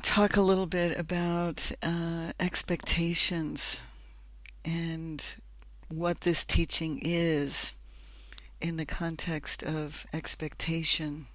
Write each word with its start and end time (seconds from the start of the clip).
talk 0.00 0.36
a 0.36 0.40
little 0.40 0.66
bit 0.66 0.98
about 0.98 1.72
uh, 1.82 2.32
expectations 2.38 3.82
and 4.64 5.36
what 5.88 6.20
this 6.22 6.44
teaching 6.44 7.00
is 7.02 7.74
in 8.60 8.76
the 8.76 8.84
context 8.84 9.62
of 9.62 10.06
expectation. 10.12 11.26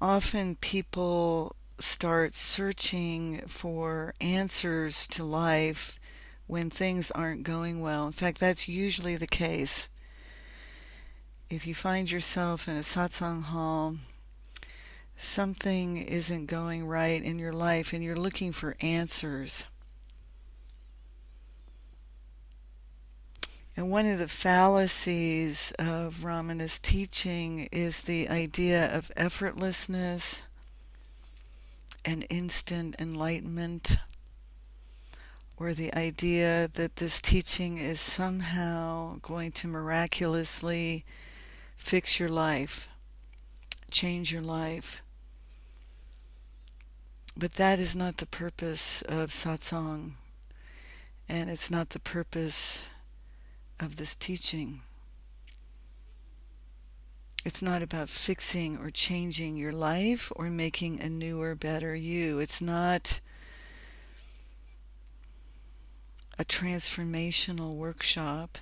Often 0.00 0.56
people 0.56 1.54
start 1.78 2.34
searching 2.34 3.42
for 3.46 4.14
answers 4.20 5.06
to 5.08 5.24
life 5.24 5.98
when 6.46 6.68
things 6.68 7.10
aren't 7.10 7.42
going 7.42 7.80
well. 7.80 8.06
In 8.06 8.12
fact, 8.12 8.40
that's 8.40 8.68
usually 8.68 9.16
the 9.16 9.26
case 9.26 9.88
if 11.50 11.66
you 11.66 11.74
find 11.74 12.08
yourself 12.08 12.68
in 12.68 12.76
a 12.76 12.80
satsang 12.80 13.42
hall, 13.42 13.96
something 15.20 15.98
isn't 15.98 16.46
going 16.46 16.86
right 16.86 17.22
in 17.22 17.38
your 17.38 17.52
life 17.52 17.92
and 17.92 18.02
you're 18.02 18.16
looking 18.16 18.52
for 18.52 18.76
answers. 18.80 19.64
And 23.76 23.90
one 23.90 24.06
of 24.06 24.18
the 24.18 24.28
fallacies 24.28 25.72
of 25.78 26.24
Ramana's 26.24 26.78
teaching 26.78 27.68
is 27.70 28.02
the 28.02 28.28
idea 28.28 28.94
of 28.94 29.10
effortlessness 29.16 30.42
and 32.04 32.26
instant 32.30 32.96
enlightenment, 32.98 33.98
or 35.56 35.74
the 35.74 35.94
idea 35.94 36.68
that 36.74 36.96
this 36.96 37.20
teaching 37.20 37.76
is 37.76 38.00
somehow 38.00 39.16
going 39.20 39.52
to 39.52 39.68
miraculously 39.68 41.04
fix 41.76 42.18
your 42.18 42.30
life, 42.30 42.88
change 43.90 44.32
your 44.32 44.42
life. 44.42 45.02
But 47.36 47.52
that 47.52 47.80
is 47.80 47.96
not 47.96 48.18
the 48.18 48.26
purpose 48.26 49.02
of 49.02 49.30
satsang, 49.30 50.12
and 51.28 51.48
it's 51.48 51.70
not 51.70 51.90
the 51.90 52.00
purpose 52.00 52.88
of 53.78 53.96
this 53.96 54.14
teaching. 54.14 54.82
It's 57.44 57.62
not 57.62 57.80
about 57.80 58.10
fixing 58.10 58.76
or 58.76 58.90
changing 58.90 59.56
your 59.56 59.72
life 59.72 60.30
or 60.36 60.50
making 60.50 61.00
a 61.00 61.08
newer, 61.08 61.54
better 61.54 61.94
you. 61.94 62.38
It's 62.38 62.60
not 62.60 63.20
a 66.38 66.44
transformational 66.44 67.74
workshop 67.74 68.58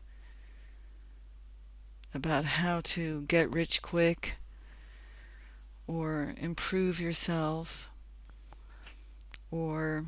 about 2.15 2.45
how 2.45 2.81
to 2.83 3.23
get 3.23 3.53
rich 3.53 3.83
quick 3.83 4.37
or 5.89 6.35
improve 6.39 7.01
yourself 7.01 7.91
or 9.51 10.05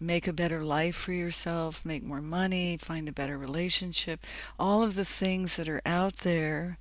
make 0.00 0.28
a 0.28 0.32
better 0.32 0.62
life 0.62 0.96
for 0.96 1.12
yourself, 1.12 1.84
make 1.84 2.02
more 2.04 2.20
money, 2.20 2.76
find 2.76 3.08
a 3.08 3.12
better 3.12 3.36
relationship, 3.36 4.24
all 4.58 4.82
of 4.82 4.94
the 4.94 5.04
things 5.04 5.56
that 5.56 5.68
are 5.68 5.82
out 5.84 6.18
there 6.18 6.78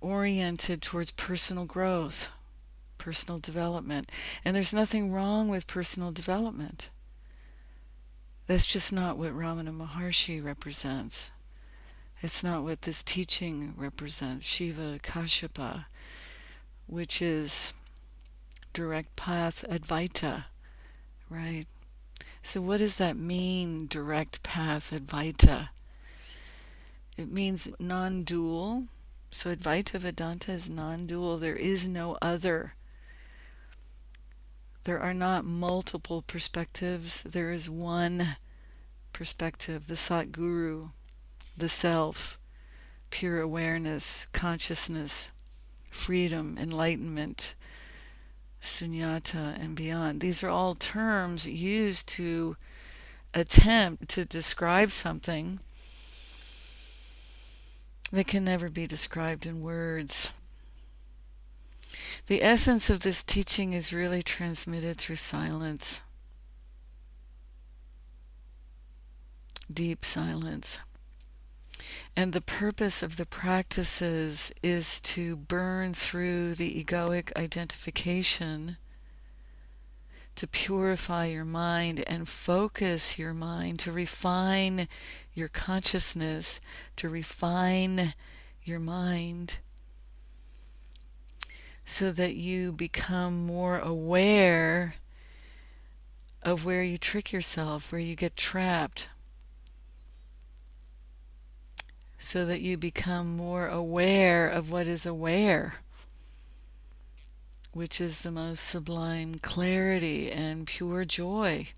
oriented 0.00 0.82
towards 0.82 1.10
personal 1.12 1.64
growth, 1.64 2.30
personal 2.98 3.38
development. 3.38 4.10
And 4.44 4.54
there's 4.54 4.74
nothing 4.74 5.12
wrong 5.12 5.48
with 5.48 5.66
personal 5.66 6.10
development. 6.10 6.90
That's 8.46 8.66
just 8.66 8.92
not 8.92 9.18
what 9.18 9.36
Ramana 9.36 9.76
Maharshi 9.76 10.42
represents. 10.42 11.30
It's 12.20 12.42
not 12.42 12.64
what 12.64 12.82
this 12.82 13.02
teaching 13.02 13.74
represents. 13.76 14.46
Shiva 14.46 14.98
Kashyapa, 15.02 15.84
which 16.86 17.22
is 17.22 17.74
direct 18.72 19.16
path 19.16 19.64
Advaita, 19.68 20.44
right? 21.28 21.66
So, 22.42 22.60
what 22.60 22.78
does 22.78 22.96
that 22.98 23.16
mean, 23.16 23.86
direct 23.88 24.42
path 24.42 24.90
Advaita? 24.90 25.70
It 27.16 27.30
means 27.30 27.68
non 27.78 28.22
dual. 28.22 28.84
So, 29.30 29.54
Advaita 29.54 29.98
Vedanta 29.98 30.52
is 30.52 30.70
non 30.70 31.06
dual. 31.06 31.38
There 31.38 31.56
is 31.56 31.88
no 31.88 32.16
other. 32.22 32.74
There 34.84 35.00
are 35.00 35.14
not 35.14 35.44
multiple 35.44 36.22
perspectives. 36.22 37.22
There 37.22 37.52
is 37.52 37.68
one 37.68 38.36
perspective, 39.12 39.86
the 39.86 39.94
Satguru 39.94 40.90
the 41.58 41.68
self, 41.68 42.38
pure 43.10 43.40
awareness, 43.40 44.28
consciousness, 44.32 45.30
freedom, 45.90 46.56
enlightenment, 46.58 47.56
sunyata, 48.62 49.62
and 49.62 49.74
beyond. 49.74 50.20
These 50.20 50.42
are 50.42 50.48
all 50.48 50.74
terms 50.74 51.46
used 51.46 52.08
to 52.10 52.56
attempt 53.34 54.08
to 54.08 54.24
describe 54.24 54.90
something 54.90 55.60
that 58.10 58.26
can 58.26 58.44
never 58.44 58.68
be 58.70 58.86
described 58.86 59.46
in 59.46 59.60
words. 59.60 60.32
The 62.26 62.42
essence 62.42 62.90
of 62.90 63.00
this 63.00 63.22
teaching 63.22 63.72
is 63.72 63.92
really 63.92 64.22
transmitted 64.22 64.96
through 64.96 65.16
silence, 65.16 66.02
deep 69.72 70.04
silence. 70.04 70.78
And 72.18 72.32
the 72.32 72.40
purpose 72.40 73.00
of 73.04 73.16
the 73.16 73.26
practices 73.26 74.52
is 74.60 75.00
to 75.02 75.36
burn 75.36 75.94
through 75.94 76.56
the 76.56 76.82
egoic 76.82 77.30
identification, 77.36 78.76
to 80.34 80.48
purify 80.48 81.26
your 81.26 81.44
mind 81.44 82.02
and 82.08 82.28
focus 82.28 83.20
your 83.20 83.32
mind, 83.32 83.78
to 83.78 83.92
refine 83.92 84.88
your 85.32 85.46
consciousness, 85.46 86.60
to 86.96 87.08
refine 87.08 88.14
your 88.64 88.80
mind, 88.80 89.58
so 91.84 92.10
that 92.10 92.34
you 92.34 92.72
become 92.72 93.46
more 93.46 93.78
aware 93.78 94.96
of 96.42 96.64
where 96.64 96.82
you 96.82 96.98
trick 96.98 97.30
yourself, 97.30 97.92
where 97.92 98.00
you 98.00 98.16
get 98.16 98.36
trapped 98.36 99.08
so 102.18 102.44
that 102.44 102.60
you 102.60 102.76
become 102.76 103.36
more 103.36 103.68
aware 103.68 104.48
of 104.48 104.70
what 104.70 104.88
is 104.88 105.06
aware, 105.06 105.76
which 107.72 108.00
is 108.00 108.20
the 108.20 108.32
most 108.32 108.64
sublime 108.64 109.36
clarity 109.36 110.30
and 110.30 110.66
pure 110.66 111.04
joy. 111.04 111.68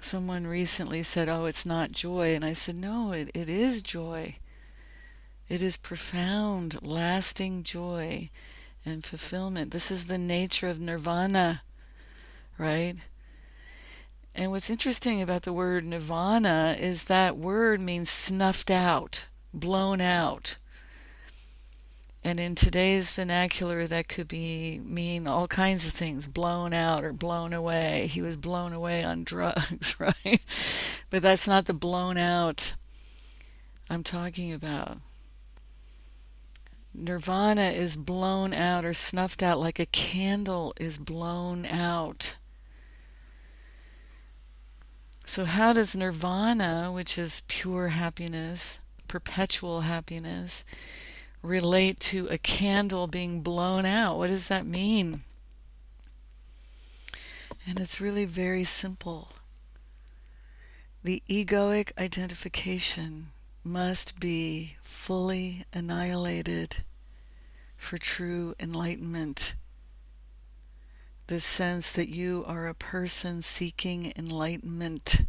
Someone 0.00 0.46
recently 0.46 1.02
said, 1.02 1.28
Oh, 1.28 1.44
it's 1.44 1.66
not 1.66 1.92
joy. 1.92 2.34
And 2.34 2.44
I 2.44 2.52
said, 2.54 2.78
No, 2.78 3.12
it, 3.12 3.30
it 3.34 3.48
is 3.48 3.82
joy. 3.82 4.36
It 5.48 5.62
is 5.62 5.76
profound, 5.76 6.78
lasting 6.82 7.64
joy 7.64 8.30
and 8.84 9.04
fulfillment. 9.04 9.72
This 9.72 9.90
is 9.90 10.06
the 10.06 10.18
nature 10.18 10.68
of 10.68 10.80
nirvana, 10.80 11.62
right? 12.56 12.96
And 14.38 14.52
what's 14.52 14.70
interesting 14.70 15.20
about 15.20 15.42
the 15.42 15.52
word 15.52 15.84
nirvana 15.84 16.76
is 16.78 17.04
that 17.04 17.36
word 17.36 17.80
means 17.80 18.08
snuffed 18.08 18.70
out, 18.70 19.26
blown 19.52 20.00
out. 20.00 20.58
And 22.22 22.38
in 22.38 22.54
today's 22.54 23.12
vernacular, 23.12 23.88
that 23.88 24.06
could 24.06 24.28
be 24.28 24.80
mean 24.84 25.26
all 25.26 25.48
kinds 25.48 25.84
of 25.84 25.90
things 25.90 26.28
blown 26.28 26.72
out 26.72 27.02
or 27.02 27.12
blown 27.12 27.52
away. 27.52 28.06
He 28.06 28.22
was 28.22 28.36
blown 28.36 28.72
away 28.72 29.02
on 29.02 29.24
drugs, 29.24 29.98
right? 29.98 30.40
But 31.10 31.22
that's 31.22 31.48
not 31.48 31.64
the 31.64 31.74
blown 31.74 32.16
out 32.16 32.74
I'm 33.90 34.04
talking 34.04 34.52
about. 34.52 34.98
Nirvana 36.94 37.70
is 37.70 37.96
blown 37.96 38.54
out 38.54 38.84
or 38.84 38.94
snuffed 38.94 39.42
out 39.42 39.58
like 39.58 39.80
a 39.80 39.86
candle 39.86 40.74
is 40.78 40.96
blown 40.96 41.66
out. 41.66 42.36
So, 45.28 45.44
how 45.44 45.74
does 45.74 45.94
nirvana, 45.94 46.90
which 46.90 47.18
is 47.18 47.42
pure 47.48 47.88
happiness, 47.88 48.80
perpetual 49.08 49.82
happiness, 49.82 50.64
relate 51.42 52.00
to 52.00 52.28
a 52.28 52.38
candle 52.38 53.06
being 53.06 53.42
blown 53.42 53.84
out? 53.84 54.16
What 54.16 54.28
does 54.28 54.48
that 54.48 54.64
mean? 54.64 55.24
And 57.66 57.78
it's 57.78 58.00
really 58.00 58.24
very 58.24 58.64
simple. 58.64 59.32
The 61.04 61.22
egoic 61.28 61.92
identification 61.98 63.26
must 63.62 64.18
be 64.18 64.76
fully 64.80 65.66
annihilated 65.74 66.78
for 67.76 67.98
true 67.98 68.54
enlightenment 68.58 69.56
the 71.28 71.40
sense 71.40 71.92
that 71.92 72.08
you 72.08 72.42
are 72.46 72.66
a 72.66 72.74
person 72.74 73.42
seeking 73.42 74.12
enlightenment 74.16 75.26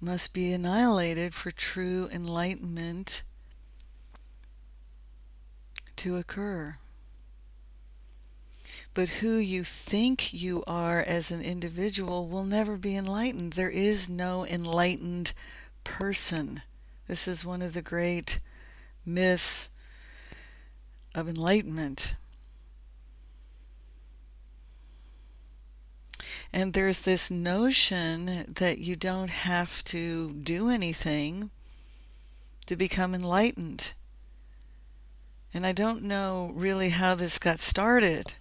must 0.00 0.34
be 0.34 0.52
annihilated 0.52 1.34
for 1.34 1.50
true 1.50 2.10
enlightenment 2.12 3.22
to 5.96 6.16
occur. 6.16 6.76
But 8.92 9.08
who 9.08 9.36
you 9.36 9.64
think 9.64 10.34
you 10.34 10.62
are 10.66 11.00
as 11.00 11.30
an 11.30 11.40
individual 11.40 12.28
will 12.28 12.44
never 12.44 12.76
be 12.76 12.94
enlightened. 12.96 13.54
There 13.54 13.70
is 13.70 14.10
no 14.10 14.44
enlightened 14.44 15.32
person. 15.84 16.60
This 17.08 17.26
is 17.26 17.46
one 17.46 17.62
of 17.62 17.72
the 17.72 17.82
great 17.82 18.38
myths 19.06 19.70
of 21.14 21.30
enlightenment. 21.30 22.14
And 26.56 26.72
there's 26.72 27.00
this 27.00 27.32
notion 27.32 28.44
that 28.48 28.78
you 28.78 28.94
don't 28.94 29.28
have 29.28 29.82
to 29.86 30.32
do 30.34 30.70
anything 30.70 31.50
to 32.66 32.76
become 32.76 33.12
enlightened. 33.12 33.92
And 35.52 35.66
I 35.66 35.72
don't 35.72 36.04
know 36.04 36.52
really 36.54 36.90
how 36.90 37.16
this 37.16 37.40
got 37.40 37.58
started, 37.58 38.34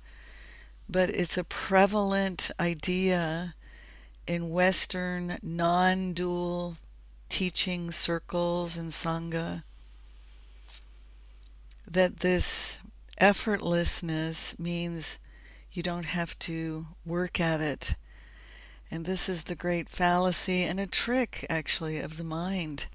but 0.88 1.10
it's 1.10 1.39
a 1.39 1.44
prevalent 1.44 2.51
idea 2.60 3.56
in 4.27 4.51
Western 4.51 5.39
non 5.42 6.13
dual 6.13 6.75
teaching 7.30 7.89
circles 7.92 8.77
and 8.77 8.89
Sangha 8.89 9.63
that 11.89 12.19
this 12.19 12.77
effortlessness 13.19 14.59
means 14.59 15.18
you 15.71 15.81
don't 15.81 16.06
have 16.06 16.38
to 16.38 16.86
work 17.04 17.39
at 17.39 17.59
it. 17.59 17.95
And 18.94 19.06
this 19.06 19.28
is 19.28 19.45
the 19.45 19.56
great 19.56 19.90
fallacy 19.90 20.62
and 20.62 20.80
a 20.80 20.86
trick, 20.86 21.48
actually, 21.50 21.98
of 21.98 22.18
the 22.18 22.24
mind. 22.24 22.86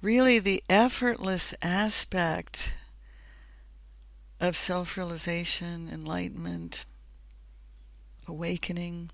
Really, 0.00 0.38
the 0.38 0.64
effortless 0.70 1.52
aspect 1.60 2.72
of 4.40 4.56
self 4.56 4.96
realization, 4.96 5.90
enlightenment, 5.92 6.86
awakening, 8.26 9.10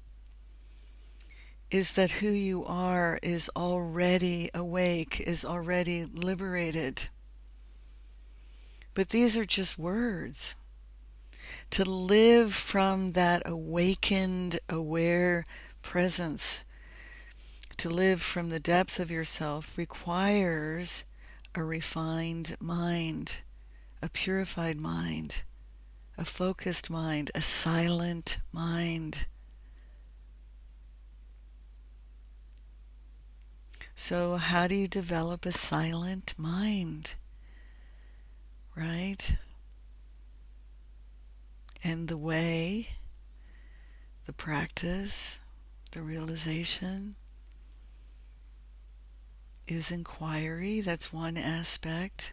is 1.73 1.91
that 1.95 2.23
who 2.23 2.31
you 2.31 2.65
are 2.65 3.19
is 3.21 3.51
already 3.57 4.49
awake, 4.55 5.19
is 5.19 5.45
already 5.45 6.05
liberated. 6.05 7.07
But 8.95 9.09
these 9.09 9.37
are 9.37 9.45
just 9.45 9.77
words 9.77 10.55
to 11.75 11.85
live 11.85 12.55
from 12.55 13.09
that 13.09 13.43
awakened, 13.45 14.61
aware 14.69 15.45
presence, 15.83 16.63
to 17.77 17.91
live 17.91 18.23
from 18.23 18.51
the 18.51 18.61
depth 18.61 19.01
of 19.01 19.11
yourself 19.11 19.77
requires 19.77 21.03
a 21.53 21.65
refined 21.65 22.55
mind, 22.61 23.39
a 24.01 24.09
purified 24.09 24.81
mind, 24.81 25.43
a 26.17 26.25
focused 26.25 26.91
mind, 26.91 27.33
a 27.35 27.43
silent 27.43 28.39
mind. 28.53 29.27
So, 33.97 34.37
how 34.37 34.69
do 34.69 34.77
you 34.77 34.87
develop 34.87 35.45
a 35.45 35.51
silent 35.51 36.35
mind? 36.39 37.15
Right? 38.77 39.39
And 41.87 42.09
the 42.09 42.17
way, 42.17 42.89
the 44.25 44.33
practice, 44.33 45.39
the 45.93 46.01
realization 46.01 47.15
is 49.69 49.91
inquiry. 49.91 50.81
That's 50.81 51.13
one 51.13 51.37
aspect 51.37 52.33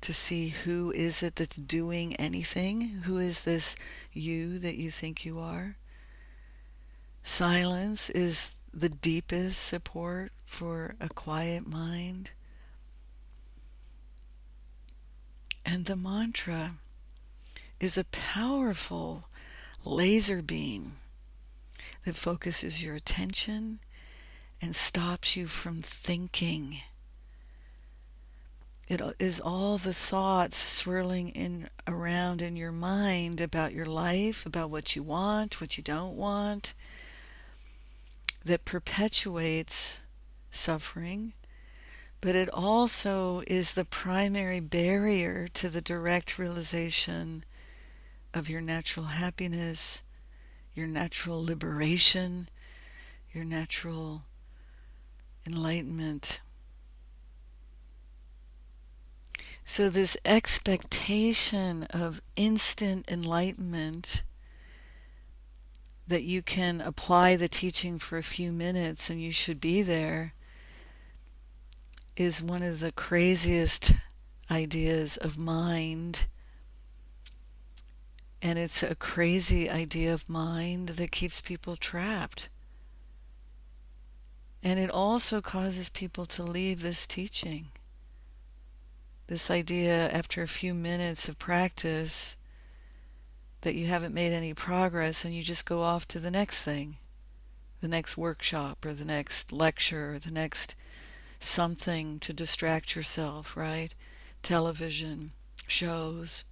to 0.00 0.12
see 0.12 0.48
who 0.48 0.90
is 0.90 1.22
it 1.22 1.36
that's 1.36 1.56
doing 1.56 2.16
anything. 2.16 3.02
Who 3.04 3.18
is 3.18 3.44
this 3.44 3.76
you 4.12 4.58
that 4.58 4.74
you 4.74 4.90
think 4.90 5.24
you 5.24 5.38
are? 5.38 5.76
Silence 7.22 8.10
is 8.10 8.56
the 8.74 8.88
deepest 8.88 9.62
support 9.64 10.32
for 10.44 10.96
a 11.00 11.08
quiet 11.08 11.68
mind. 11.68 12.32
And 15.64 15.84
the 15.84 15.94
mantra 15.94 16.74
is 17.82 17.98
a 17.98 18.04
powerful 18.04 19.24
laser 19.84 20.40
beam 20.40 20.98
that 22.04 22.14
focuses 22.14 22.82
your 22.82 22.94
attention 22.94 23.80
and 24.60 24.76
stops 24.76 25.36
you 25.36 25.48
from 25.48 25.80
thinking. 25.80 26.78
It 28.88 29.02
is 29.18 29.40
all 29.40 29.78
the 29.78 29.92
thoughts 29.92 30.56
swirling 30.56 31.30
in 31.30 31.68
around 31.88 32.40
in 32.40 32.54
your 32.54 32.70
mind 32.70 33.40
about 33.40 33.72
your 33.72 33.86
life, 33.86 34.46
about 34.46 34.70
what 34.70 34.94
you 34.94 35.02
want, 35.02 35.60
what 35.60 35.76
you 35.76 35.82
don't 35.82 36.16
want, 36.16 36.74
that 38.44 38.64
perpetuates 38.64 39.98
suffering 40.52 41.32
but 42.22 42.36
it 42.36 42.48
also 42.50 43.42
is 43.48 43.74
the 43.74 43.84
primary 43.84 44.60
barrier 44.60 45.48
to 45.48 45.68
the 45.68 45.80
direct 45.80 46.38
realization 46.38 47.44
of 48.34 48.48
your 48.48 48.60
natural 48.60 49.06
happiness, 49.06 50.02
your 50.74 50.86
natural 50.86 51.44
liberation, 51.44 52.48
your 53.32 53.44
natural 53.44 54.22
enlightenment. 55.46 56.40
So, 59.64 59.88
this 59.88 60.16
expectation 60.24 61.84
of 61.84 62.20
instant 62.36 63.06
enlightenment 63.08 64.22
that 66.06 66.24
you 66.24 66.42
can 66.42 66.80
apply 66.80 67.36
the 67.36 67.48
teaching 67.48 67.98
for 67.98 68.18
a 68.18 68.22
few 68.22 68.52
minutes 68.52 69.08
and 69.08 69.22
you 69.22 69.32
should 69.32 69.60
be 69.60 69.82
there 69.82 70.34
is 72.16 72.42
one 72.42 72.62
of 72.62 72.80
the 72.80 72.92
craziest 72.92 73.94
ideas 74.50 75.16
of 75.16 75.38
mind 75.38 76.26
and 78.42 78.58
it's 78.58 78.82
a 78.82 78.96
crazy 78.96 79.70
idea 79.70 80.12
of 80.12 80.28
mind 80.28 80.88
that 80.88 81.12
keeps 81.12 81.40
people 81.40 81.76
trapped. 81.76 82.48
And 84.64 84.80
it 84.80 84.90
also 84.90 85.40
causes 85.40 85.88
people 85.88 86.26
to 86.26 86.42
leave 86.42 86.82
this 86.82 87.06
teaching. 87.06 87.68
This 89.28 89.48
idea, 89.48 90.10
after 90.10 90.42
a 90.42 90.48
few 90.48 90.74
minutes 90.74 91.28
of 91.28 91.38
practice, 91.38 92.36
that 93.60 93.76
you 93.76 93.86
haven't 93.86 94.12
made 94.12 94.32
any 94.32 94.54
progress 94.54 95.24
and 95.24 95.32
you 95.32 95.42
just 95.42 95.64
go 95.64 95.82
off 95.82 96.08
to 96.08 96.18
the 96.18 96.30
next 96.30 96.62
thing, 96.62 96.96
the 97.80 97.86
next 97.88 98.16
workshop 98.16 98.84
or 98.84 98.92
the 98.92 99.04
next 99.04 99.52
lecture 99.52 100.14
or 100.14 100.18
the 100.18 100.32
next 100.32 100.74
something 101.38 102.18
to 102.18 102.32
distract 102.32 102.96
yourself, 102.96 103.56
right? 103.56 103.94
Television, 104.42 105.30
shows, 105.68 106.44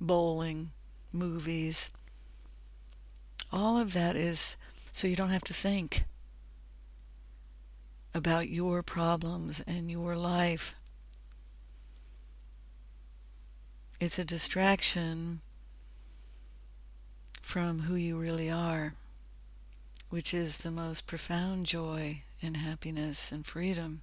bowling, 0.00 0.70
movies. 1.12 1.90
All 3.52 3.78
of 3.78 3.92
that 3.94 4.16
is 4.16 4.56
so 4.92 5.06
you 5.06 5.16
don't 5.16 5.30
have 5.30 5.44
to 5.44 5.54
think 5.54 6.04
about 8.14 8.48
your 8.48 8.82
problems 8.82 9.62
and 9.66 9.90
your 9.90 10.16
life. 10.16 10.74
It's 14.00 14.18
a 14.18 14.24
distraction 14.24 15.40
from 17.40 17.80
who 17.80 17.94
you 17.94 18.18
really 18.18 18.50
are, 18.50 18.94
which 20.10 20.34
is 20.34 20.58
the 20.58 20.70
most 20.70 21.06
profound 21.06 21.66
joy 21.66 22.22
and 22.42 22.56
happiness 22.56 23.32
and 23.32 23.46
freedom. 23.46 24.02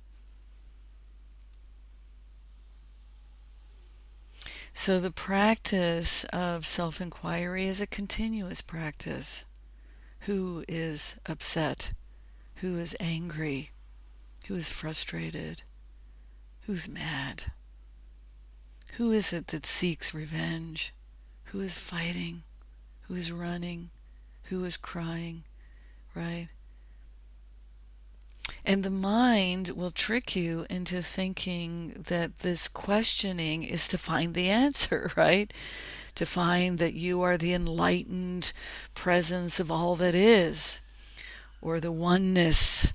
So 4.78 5.00
the 5.00 5.10
practice 5.10 6.26
of 6.26 6.66
self 6.66 7.00
inquiry 7.00 7.66
is 7.66 7.80
a 7.80 7.88
continuous 7.88 8.62
practice. 8.62 9.46
Who 10.28 10.66
is 10.68 11.16
upset? 11.26 11.94
Who 12.56 12.78
is 12.78 12.94
angry? 13.00 13.72
Who 14.48 14.56
is 14.56 14.70
frustrated? 14.70 15.62
Who's 16.66 16.90
mad? 16.90 17.46
Who 18.98 19.14
is 19.14 19.32
it 19.32 19.48
that 19.48 19.66
seeks 19.66 20.14
revenge? 20.14 20.94
Who 21.46 21.62
is 21.62 21.78
fighting? 21.78 22.44
Who 23.08 23.16
is 23.16 23.32
running? 23.32 23.92
Who 24.50 24.66
is 24.66 24.76
crying? 24.76 25.46
Right? 26.14 26.50
And 28.66 28.84
the 28.84 28.90
mind 28.90 29.70
will 29.70 29.92
trick 29.92 30.36
you 30.36 30.66
into 30.70 31.02
thinking 31.04 32.04
that 32.08 32.40
this 32.40 32.68
questioning 32.68 33.64
is 33.64 33.88
to 33.90 33.98
find 33.98 34.34
the 34.34 34.50
answer, 34.50 35.12
right? 35.16 35.54
To 36.16 36.26
find 36.26 36.80
that 36.80 36.94
you 36.94 37.22
are 37.22 37.38
the 37.38 37.54
enlightened 37.54 38.54
presence 38.96 39.60
of 39.60 39.72
all 39.72 39.96
that 39.98 40.16
is, 40.16 40.82
or 41.62 41.80
the 41.80 41.92
oneness 41.92 42.92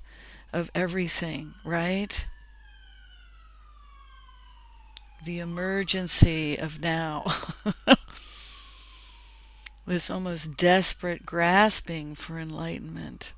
of 0.51 0.69
everything, 0.75 1.53
right? 1.63 2.25
the 5.23 5.39
emergency 5.39 6.57
of 6.57 6.81
now. 6.81 7.25
this 9.85 10.09
almost 10.09 10.57
desperate 10.57 11.25
grasping 11.25 12.15
for 12.15 12.39
enlightenment. 12.39 13.33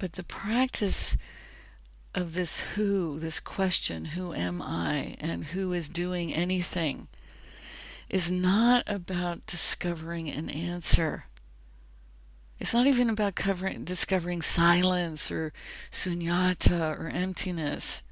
But 0.00 0.14
the 0.14 0.24
practice 0.24 1.18
of 2.14 2.32
this 2.32 2.60
who, 2.74 3.18
this 3.18 3.38
question, 3.38 4.06
who 4.06 4.32
am 4.32 4.62
I, 4.62 5.14
and 5.20 5.44
who 5.44 5.74
is 5.74 5.90
doing 5.90 6.32
anything, 6.32 7.06
is 8.08 8.30
not 8.30 8.82
about 8.86 9.44
discovering 9.44 10.30
an 10.30 10.48
answer. 10.48 11.26
It's 12.58 12.72
not 12.72 12.86
even 12.86 13.10
about 13.10 13.34
covering, 13.34 13.84
discovering 13.84 14.40
silence 14.40 15.30
or 15.30 15.52
sunyata 15.90 16.98
or 16.98 17.10
emptiness 17.10 18.02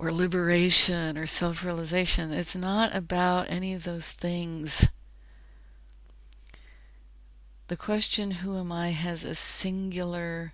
or 0.00 0.12
liberation 0.12 1.16
or 1.16 1.26
self 1.26 1.64
realization. 1.64 2.32
It's 2.32 2.56
not 2.56 2.92
about 2.92 3.48
any 3.48 3.72
of 3.72 3.84
those 3.84 4.10
things. 4.10 4.88
The 7.68 7.76
question, 7.76 8.32
Who 8.32 8.58
am 8.58 8.72
I, 8.72 8.90
has 8.90 9.24
a 9.24 9.34
singular 9.36 10.52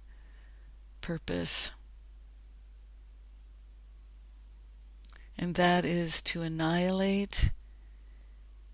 purpose. 1.03 1.73
And 5.37 5.57
that 5.57 5.85
is 5.85 6.23
to 6.23 6.43
annihilate 6.43 7.51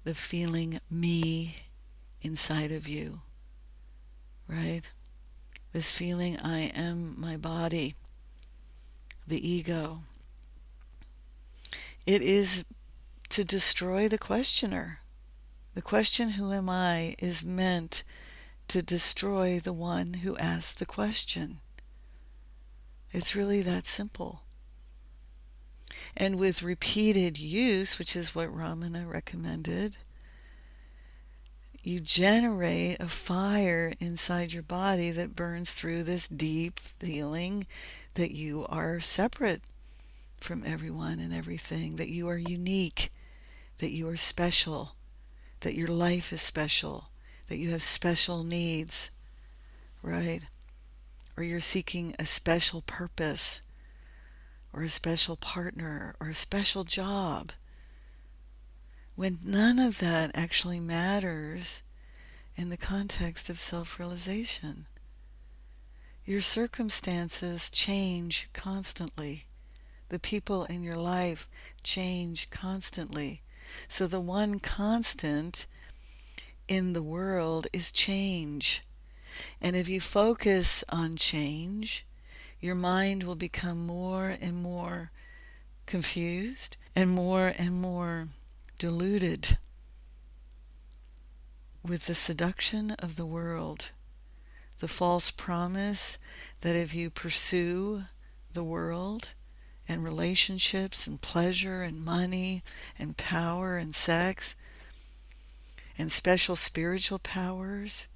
the 0.05 0.15
feeling 0.15 0.81
me 0.91 1.57
inside 2.23 2.71
of 2.71 2.87
you. 2.87 3.23
Right? 4.47 4.91
This 5.73 5.91
feeling 5.91 6.39
I 6.39 6.61
am 6.75 7.15
my 7.19 7.37
body, 7.37 7.95
the 9.27 9.47
ego. 9.47 10.01
It 12.07 12.23
is 12.23 12.65
to 13.31 13.45
destroy 13.45 14.09
the 14.09 14.19
questioner. 14.19 15.01
The 15.75 15.83
question, 15.83 16.31
Who 16.31 16.53
am 16.53 16.69
I, 16.69 17.15
is 17.19 17.45
meant 17.45 18.03
to 18.69 18.83
destroy 18.83 19.61
the 19.61 19.73
one 19.73 20.15
who 20.15 20.37
asked 20.39 20.79
the 20.79 20.87
question. 20.87 21.61
It's 23.13 23.37
really 23.37 23.63
that 23.63 23.87
simple. 23.87 24.43
And 26.17 26.37
with 26.37 26.63
repeated 26.63 27.39
use, 27.39 27.99
which 27.99 28.15
is 28.17 28.35
what 28.35 28.55
Ramana 28.55 29.09
recommended, 29.11 29.97
you 31.83 32.01
generate 32.01 33.01
a 33.01 33.09
fire 33.09 33.95
inside 34.01 34.53
your 34.53 34.63
body 34.63 35.11
that 35.11 35.37
burns 35.37 35.75
through 35.75 36.03
this 36.03 36.29
deep 36.29 36.79
feeling 36.79 37.67
that 38.15 38.33
you 38.33 38.67
are 38.69 39.01
separate 39.01 39.63
from 40.39 40.63
everyone 40.67 41.19
and 41.19 41.33
everything, 41.33 41.97
that 41.97 42.11
you 42.11 42.29
are 42.29 42.37
unique, 42.37 43.11
that 43.79 43.91
you 43.91 44.09
are 44.09 44.17
special, 44.17 44.97
that 45.61 45.75
your 45.75 45.89
life 45.89 46.33
is 46.33 46.43
special, 46.43 47.11
that 47.47 47.57
you 47.57 47.71
have 47.71 47.83
special 47.83 48.45
needs, 48.45 49.11
right? 50.03 50.43
Or 51.39 51.45
you're 51.45 51.61
seeking 51.61 52.17
a 52.19 52.27
special 52.27 52.83
purpose, 52.83 53.61
or 54.73 54.83
a 54.83 54.89
special 54.89 55.37
partner, 55.37 56.17
or 56.19 56.31
a 56.31 56.35
special 56.35 56.83
job. 56.83 57.53
When 59.15 59.39
none 59.45 59.79
of 59.79 60.01
that 60.01 60.33
actually 60.35 60.81
matters 60.81 61.85
in 62.57 62.71
the 62.71 62.77
context 62.77 63.49
of 63.49 63.61
self 63.61 64.01
realization. 64.01 64.87
Your 66.25 66.41
circumstances 66.41 67.71
change 67.71 68.49
constantly. 68.53 69.45
The 70.09 70.19
people 70.19 70.65
in 70.65 70.83
your 70.83 70.97
life 70.97 71.49
change 71.85 72.51
constantly. 72.51 73.43
So 73.87 74.09
the 74.09 74.19
one 74.19 74.59
constant 74.59 75.69
in 76.67 76.95
the 76.95 77.03
world 77.03 77.69
is 77.73 77.93
change. 77.93 78.83
And 79.61 79.77
if 79.77 79.89
you 79.89 80.01
focus 80.01 80.85
on 80.91 81.17
change, 81.17 82.07
your 82.61 82.75
mind 82.75 83.23
will 83.23 83.35
become 83.35 83.87
more 83.87 84.37
and 84.41 84.57
more 84.57 85.11
confused 85.87 86.77
and 86.95 87.11
more 87.11 87.53
and 87.59 87.81
more 87.81 88.29
deluded 88.79 89.59
with 91.83 92.07
the 92.07 92.15
seduction 92.15 92.91
of 92.93 93.17
the 93.17 93.27
world, 93.27 93.91
the 94.79 94.89
false 94.89 95.31
promise 95.31 96.19
that 96.61 96.77
if 96.77 96.95
you 96.95 97.11
pursue 97.11 98.03
the 98.53 98.65
world 98.65 99.35
and 99.89 100.05
relationships 100.05 101.07
and 101.07 101.23
pleasure 101.23 101.83
and 101.83 102.05
money 102.05 102.63
and 102.99 103.17
power 103.17 103.77
and 103.77 103.95
sex, 103.95 104.55
and 105.97 106.13
special 106.13 106.55
spiritual 106.55 107.19
powers, 107.19 108.07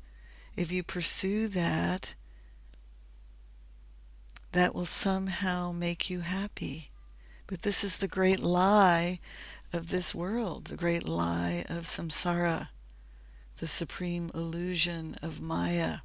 if 0.57 0.71
you 0.71 0.83
pursue 0.83 1.49
that, 1.49 2.15
that 4.53 4.75
will 4.75 4.85
somehow 4.85 5.73
make 5.73 6.11
you 6.11 6.21
happy. 6.21 6.91
But 7.47 7.63
this 7.63 7.83
is 7.83 7.99
the 7.99 8.09
great 8.09 8.41
lie 8.41 9.19
of 9.73 9.89
this 9.89 10.15
world, 10.15 10.67
the 10.67 10.77
great 10.77 11.09
lie 11.09 11.65
of 11.69 11.85
samsara, 11.85 12.69
the 13.59 13.67
supreme 13.67 14.31
illusion 14.35 15.17
of 15.23 15.41
Maya. 15.41 15.99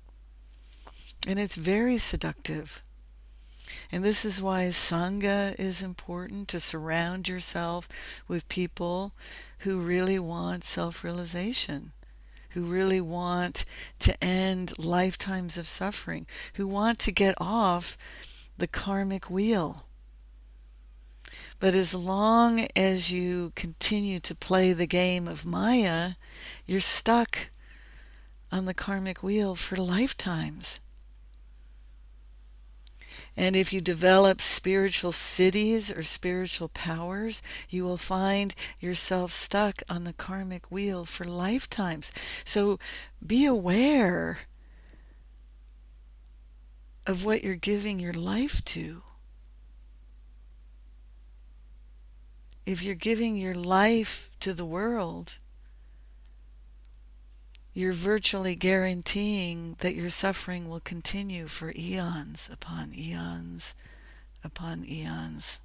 And 1.27 1.39
it's 1.39 1.57
very 1.57 1.97
seductive. 1.97 2.81
And 3.91 4.03
this 4.03 4.23
is 4.23 4.41
why 4.41 4.67
Sangha 4.67 5.57
is 5.59 5.81
important 5.81 6.47
to 6.49 6.59
surround 6.59 7.27
yourself 7.27 7.87
with 8.27 8.47
people 8.47 9.13
who 9.59 9.81
really 9.81 10.19
want 10.19 10.63
self 10.63 11.03
realization, 11.03 11.91
who 12.57 12.63
really 12.63 12.99
want 12.99 13.65
to 13.99 14.23
end 14.23 14.73
lifetimes 14.79 15.59
of 15.59 15.67
suffering, 15.67 16.25
who 16.55 16.67
want 16.67 16.97
to 16.97 17.11
get 17.11 17.35
off 17.37 17.95
the 18.57 18.65
karmic 18.65 19.29
wheel. 19.29 19.85
But 21.59 21.75
as 21.75 21.93
long 21.93 22.67
as 22.75 23.11
you 23.11 23.51
continue 23.55 24.19
to 24.21 24.33
play 24.33 24.73
the 24.73 24.87
game 24.87 25.27
of 25.27 25.45
Maya, 25.45 26.13
you're 26.65 26.79
stuck 26.79 27.49
on 28.51 28.65
the 28.65 28.73
karmic 28.73 29.21
wheel 29.21 29.53
for 29.53 29.75
lifetimes. 29.75 30.79
And 33.37 33.55
if 33.55 33.71
you 33.71 33.81
develop 33.81 34.41
spiritual 34.41 35.11
siddhis 35.11 35.95
or 35.95 36.01
spiritual 36.01 36.69
powers, 36.69 37.43
you 37.69 37.85
will 37.85 37.97
find 37.97 38.55
yourself 38.79 39.31
stuck 39.31 39.83
on 39.87 40.05
the 40.05 40.13
karmic 40.13 40.71
wheel 40.71 41.05
for 41.05 41.23
lifetimes. 41.23 42.11
So 42.43 42.79
be 43.25 43.45
aware 43.45 44.39
of 47.05 47.23
what 47.23 47.43
you're 47.43 47.55
giving 47.55 47.99
your 47.99 48.13
life 48.13 48.65
to. 48.65 49.03
If 52.65 52.81
you're 52.81 52.95
giving 52.95 53.37
your 53.37 53.55
life 53.55 54.31
to 54.39 54.51
the 54.51 54.65
world, 54.65 55.35
you're 57.77 57.93
virtually 57.93 58.55
guaranteeing 58.55 59.75
that 59.81 59.93
your 59.93 60.09
suffering 60.09 60.67
will 60.67 60.79
continue 60.79 61.47
for 61.47 61.71
eons 61.75 62.49
upon 62.51 62.91
eons 62.97 63.75
upon 64.43 64.83
eons. 64.89 65.59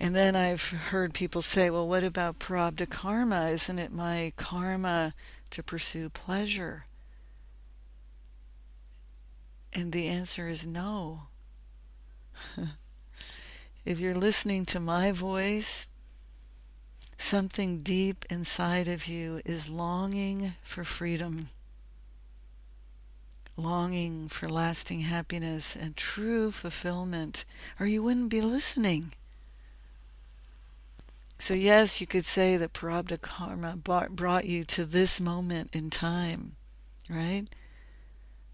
And 0.00 0.16
then 0.16 0.34
I've 0.34 0.70
heard 0.70 1.12
people 1.12 1.42
say, 1.42 1.68
well, 1.68 1.86
what 1.86 2.04
about 2.04 2.38
prarabdha 2.38 2.88
karma? 2.88 3.50
Isn't 3.50 3.78
it 3.78 3.92
my 3.92 4.32
karma 4.38 5.12
to 5.50 5.62
pursue 5.62 6.08
pleasure? 6.08 6.86
And 9.74 9.92
the 9.92 10.06
answer 10.06 10.48
is 10.48 10.66
no. 10.66 11.24
if 13.84 14.00
you're 14.00 14.14
listening 14.14 14.64
to 14.66 14.80
my 14.80 15.12
voice, 15.12 15.84
Something 17.20 17.78
deep 17.78 18.24
inside 18.30 18.86
of 18.86 19.08
you 19.08 19.42
is 19.44 19.68
longing 19.68 20.52
for 20.62 20.84
freedom, 20.84 21.48
longing 23.56 24.28
for 24.28 24.48
lasting 24.48 25.00
happiness 25.00 25.74
and 25.74 25.96
true 25.96 26.52
fulfillment, 26.52 27.44
or 27.78 27.86
you 27.86 28.04
wouldn't 28.04 28.30
be 28.30 28.40
listening. 28.40 29.12
So, 31.40 31.54
yes, 31.54 32.00
you 32.00 32.06
could 32.06 32.24
say 32.24 32.56
that 32.56 32.72
Prarabdha 32.72 33.20
Karma 33.20 33.76
brought 33.76 34.44
you 34.44 34.64
to 34.64 34.84
this 34.84 35.20
moment 35.20 35.74
in 35.74 35.90
time, 35.90 36.52
right? 37.10 37.44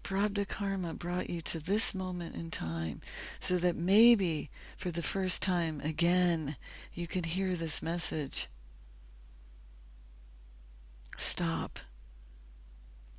Prarabdha 0.03 0.47
Karma 0.47 0.93
brought 0.95 1.29
you 1.29 1.39
to 1.41 1.59
this 1.59 1.95
moment 1.95 2.35
in 2.35 2.51
time 2.51 3.01
so 3.39 3.57
that 3.57 3.75
maybe 3.75 4.49
for 4.75 4.91
the 4.91 5.03
first 5.03 5.41
time 5.41 5.81
again 5.81 6.57
you 6.93 7.07
can 7.07 7.23
hear 7.23 7.55
this 7.55 7.81
message 7.81 8.47
Stop. 11.17 11.79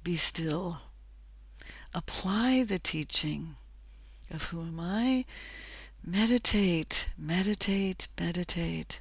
Be 0.02 0.16
still. 0.16 0.80
Apply 1.94 2.62
the 2.62 2.78
teaching 2.78 3.56
of 4.30 4.44
who 4.44 4.60
am 4.60 4.78
I? 4.78 5.24
Meditate, 6.04 7.08
meditate, 7.16 8.08
meditate. 8.20 9.00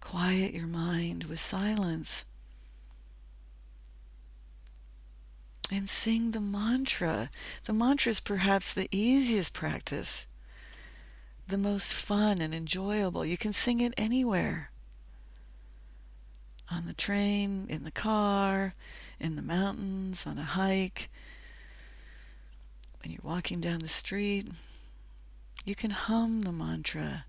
Quiet 0.00 0.52
your 0.52 0.66
mind 0.66 1.24
with 1.24 1.38
silence. 1.38 2.24
And 5.72 5.88
sing 5.88 6.32
the 6.32 6.40
mantra. 6.40 7.30
The 7.64 7.72
mantra 7.72 8.10
is 8.10 8.20
perhaps 8.20 8.74
the 8.74 8.88
easiest 8.90 9.52
practice, 9.52 10.26
the 11.46 11.58
most 11.58 11.94
fun 11.94 12.40
and 12.40 12.52
enjoyable. 12.52 13.24
You 13.24 13.36
can 13.36 13.52
sing 13.52 13.80
it 13.80 13.94
anywhere 13.96 14.69
on 16.70 16.86
the 16.86 16.92
train, 16.92 17.66
in 17.68 17.84
the 17.84 17.90
car, 17.90 18.74
in 19.18 19.36
the 19.36 19.42
mountains, 19.42 20.26
on 20.26 20.38
a 20.38 20.42
hike, 20.42 21.10
when 23.02 23.12
you're 23.12 23.20
walking 23.22 23.60
down 23.60 23.80
the 23.80 23.88
street. 23.88 24.46
You 25.64 25.74
can 25.74 25.90
hum 25.90 26.40
the 26.40 26.52
mantra 26.52 27.24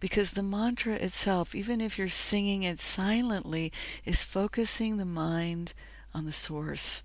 because 0.00 0.32
the 0.32 0.42
mantra 0.42 0.94
itself, 0.94 1.54
even 1.54 1.80
if 1.80 1.98
you're 1.98 2.08
singing 2.08 2.62
it 2.62 2.78
silently, 2.78 3.72
is 4.04 4.24
focusing 4.24 4.96
the 4.96 5.04
mind 5.04 5.72
on 6.12 6.24
the 6.24 6.32
source. 6.32 7.02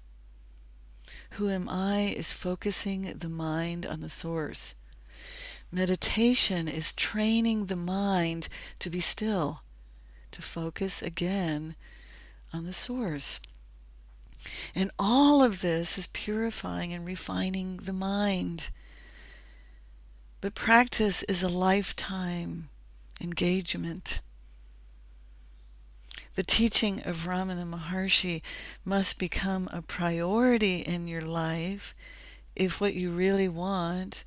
Who 1.32 1.50
am 1.50 1.70
I 1.70 2.14
is 2.18 2.34
focusing 2.34 3.04
the 3.04 3.30
mind 3.30 3.86
on 3.86 4.02
the 4.02 4.10
source. 4.10 4.76
Meditation 5.72 6.68
is 6.68 6.92
training 6.92 7.68
the 7.68 7.76
mind 7.76 8.48
to 8.80 8.90
be 8.90 9.00
still, 9.00 9.62
to 10.32 10.42
focus 10.42 11.02
again 11.02 11.76
on 12.54 12.66
the 12.66 12.74
source. 12.74 13.40
And 14.74 14.92
all 14.98 15.44
of 15.44 15.62
this 15.62 15.98
is 15.98 16.08
purifying 16.08 16.94
and 16.94 17.06
refining 17.06 17.78
the 17.78 17.94
mind. 17.94 18.70
But 20.42 20.56
practice 20.56 21.24
is 21.24 21.44
a 21.44 21.50
lifetime 21.50 22.70
engagement. 23.22 24.22
The 26.36 26.44
teaching 26.44 27.02
of 27.04 27.28
Ramana 27.28 27.70
Maharshi 27.70 28.42
must 28.86 29.20
become 29.20 29.68
a 29.74 29.82
priority 29.82 30.80
in 30.80 31.08
your 31.08 31.22
life 31.22 31.94
if 32.56 32.80
what 32.80 32.94
you 32.94 33.12
really 33.12 33.50
want 33.50 34.24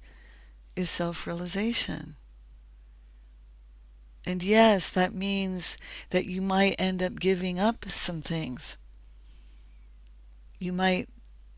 is 0.77 0.91
self 0.91 1.27
realization. 1.27 2.17
And 4.25 4.43
yes, 4.43 4.89
that 4.91 5.15
means 5.15 5.77
that 6.11 6.27
you 6.27 6.41
might 6.41 6.77
end 6.79 7.03
up 7.03 7.19
giving 7.19 7.59
up 7.59 7.89
some 7.89 8.23
things. 8.23 8.77
You 10.59 10.73
might 10.73 11.09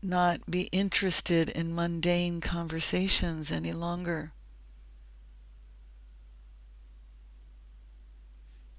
not 0.01 0.49
be 0.49 0.63
interested 0.71 1.49
in 1.49 1.75
mundane 1.75 2.41
conversations 2.41 3.51
any 3.51 3.71
longer. 3.71 4.31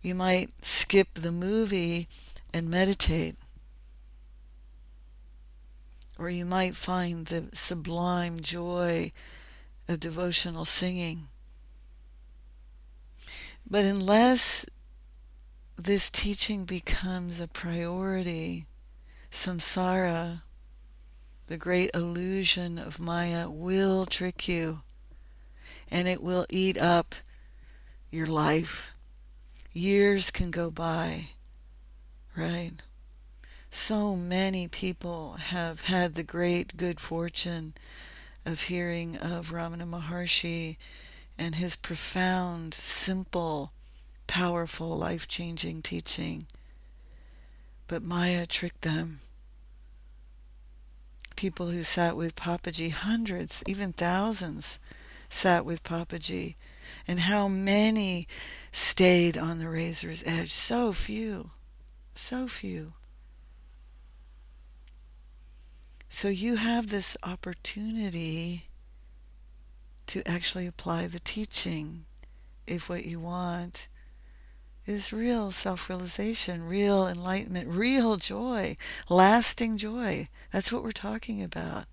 You 0.03 0.14
might 0.14 0.64
skip 0.64 1.14
the 1.14 1.33
movie 1.33 2.09
and 2.53 2.70
meditate. 2.70 3.37
Or 6.18 6.31
you 6.31 6.44
might 6.44 6.77
find 6.77 7.27
the 7.27 7.51
sublime 7.53 8.40
joy 8.40 9.11
of 9.88 10.01
devotional 10.01 10.64
singing. 10.64 11.29
But 13.68 13.85
unless 13.85 14.64
this 15.76 16.09
teaching 16.09 16.64
becomes 16.64 17.40
a 17.40 17.48
priority, 17.48 18.66
samsara, 19.31 20.42
the 21.48 21.57
great 21.57 21.90
illusion 21.92 22.79
of 22.79 23.00
Maya, 23.00 23.50
will 23.50 24.07
trick 24.07 24.48
you 24.48 24.83
and 25.90 26.07
it 26.07 26.22
will 26.22 26.46
eat 26.48 26.79
up 26.79 27.16
your 28.11 28.26
life 28.26 28.92
years 29.72 30.31
can 30.31 30.50
go 30.50 30.70
by, 30.70 31.29
right? 32.37 32.72
So 33.70 34.16
many 34.16 34.68
people 34.68 35.35
have 35.35 35.83
had 35.83 36.14
the 36.14 36.22
great 36.22 36.76
good 36.76 36.98
fortune 36.98 37.74
of 38.44 38.62
hearing 38.62 39.16
of 39.16 39.50
Ramana 39.50 39.88
Maharshi 39.88 40.76
and 41.38 41.57
his 41.57 41.77
profound, 41.77 42.75
simple, 42.75 43.72
powerful, 44.27 44.96
life 44.96 45.29
changing 45.29 45.83
teaching. 45.83 46.46
But 47.87 48.03
Maya 48.03 48.46
tricked 48.46 48.83
them. 48.83 49.20
People 51.37 51.68
who 51.68 51.83
sat 51.83 52.16
with 52.16 52.35
Papaji, 52.35 52.90
hundreds, 52.90 53.62
even 53.66 53.92
thousands, 53.92 54.79
sat 55.29 55.64
with 55.64 55.85
Papaji 55.85 56.55
and 57.07 57.20
how 57.20 57.49
many 57.49 58.27
stayed 58.72 59.37
on 59.37 59.59
the 59.59 59.68
razor's 59.68 60.25
edge. 60.27 60.53
So 60.53 60.92
few, 60.92 61.51
so 62.14 62.46
few. 62.49 62.94
So 66.09 66.29
you 66.29 66.57
have 66.57 66.88
this 66.88 67.16
opportunity 67.22 68.65
to 70.07 70.27
actually 70.29 70.66
apply 70.66 71.07
the 71.07 71.21
teaching 71.21 72.05
if 72.66 72.88
what 72.88 73.05
you 73.05 73.21
want 73.21 73.88
is 74.87 75.12
real 75.12 75.51
self 75.51 75.88
realization, 75.88 76.66
real 76.66 77.07
enlightenment, 77.07 77.69
real 77.69 78.16
joy, 78.16 78.77
lasting 79.09 79.77
joy. 79.77 80.29
That's 80.53 80.73
what 80.73 80.85
we're 80.85 80.92
talking 80.92 81.42
about. 81.42 81.87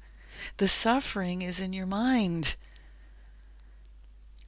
The 0.58 0.68
suffering 0.68 1.42
is 1.42 1.60
in 1.60 1.74
your 1.74 1.86
mind. 1.86 2.56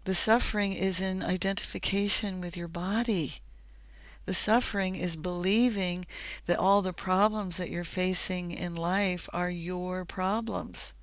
The 0.03 0.15
suffering 0.15 0.73
is 0.73 1.01
in 1.01 1.23
identification 1.23 2.39
with 2.39 2.55
your 2.55 2.67
body. 2.67 3.35
The 4.25 4.33
suffering 4.33 4.95
is 4.95 5.15
believing 5.15 6.05
that 6.45 6.59
all 6.59 6.81
the 6.81 6.93
problems 6.93 7.57
that 7.57 7.69
you're 7.69 7.83
facing 7.83 8.51
in 8.51 8.75
life 8.75 9.29
are 9.33 9.49
your 9.49 10.05
problems. 10.05 10.93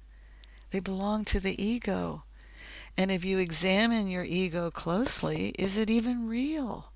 They 0.70 0.80
belong 0.80 1.24
to 1.26 1.40
the 1.40 1.60
ego. 1.62 2.24
And 2.96 3.10
if 3.10 3.24
you 3.24 3.38
examine 3.38 4.08
your 4.08 4.24
ego 4.24 4.70
closely, 4.70 5.54
is 5.58 5.78
it 5.78 5.90
even 5.90 6.28
real? 6.28 6.92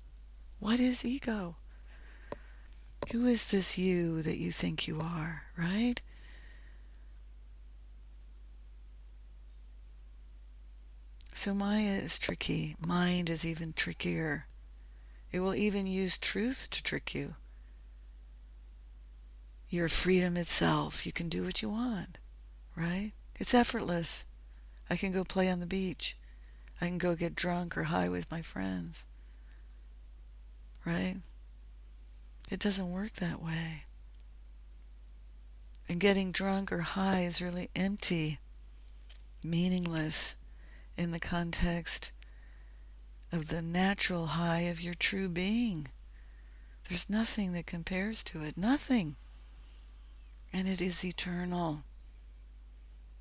What 0.59 0.79
is 0.79 1.03
ego? 1.03 1.55
Who 3.11 3.25
is 3.25 3.45
this 3.45 3.77
you 3.77 4.21
that 4.21 4.37
you 4.37 4.51
think 4.51 4.87
you 4.87 4.99
are, 4.99 5.43
right? 5.57 6.01
So 11.33 11.53
Maya 11.53 11.91
is 11.91 12.19
tricky. 12.19 12.75
Mind 12.85 13.29
is 13.29 13.45
even 13.45 13.71
trickier. 13.71 14.47
It 15.31 15.39
will 15.39 15.55
even 15.55 15.87
use 15.87 16.17
truth 16.17 16.67
to 16.71 16.83
trick 16.83 17.13
you. 17.15 17.35
You're 19.69 19.89
freedom 19.89 20.37
itself. 20.37 21.05
You 21.05 21.11
can 21.11 21.29
do 21.29 21.43
what 21.43 21.61
you 21.61 21.69
want, 21.69 22.17
right? 22.75 23.11
It's 23.39 23.53
effortless. 23.53 24.26
I 24.89 24.95
can 24.95 25.11
go 25.11 25.23
play 25.23 25.49
on 25.49 25.59
the 25.59 25.65
beach. 25.65 26.15
I 26.79 26.87
can 26.87 26.97
go 26.97 27.15
get 27.15 27.35
drunk 27.35 27.77
or 27.77 27.85
high 27.85 28.09
with 28.09 28.31
my 28.31 28.41
friends. 28.41 29.05
Right? 30.85 31.17
It 32.49 32.59
doesn't 32.59 32.91
work 32.91 33.13
that 33.13 33.41
way. 33.41 33.83
And 35.89 35.99
getting 35.99 36.31
drunk 36.31 36.71
or 36.71 36.81
high 36.81 37.21
is 37.21 37.41
really 37.41 37.69
empty, 37.75 38.39
meaningless 39.43 40.35
in 40.97 41.11
the 41.11 41.19
context 41.19 42.11
of 43.31 43.47
the 43.47 43.61
natural 43.61 44.27
high 44.27 44.61
of 44.61 44.81
your 44.81 44.93
true 44.93 45.29
being. 45.29 45.87
There's 46.87 47.09
nothing 47.09 47.51
that 47.53 47.65
compares 47.65 48.23
to 48.25 48.43
it. 48.43 48.57
Nothing. 48.57 49.17
And 50.53 50.67
it 50.67 50.81
is 50.81 51.03
eternal. 51.03 51.83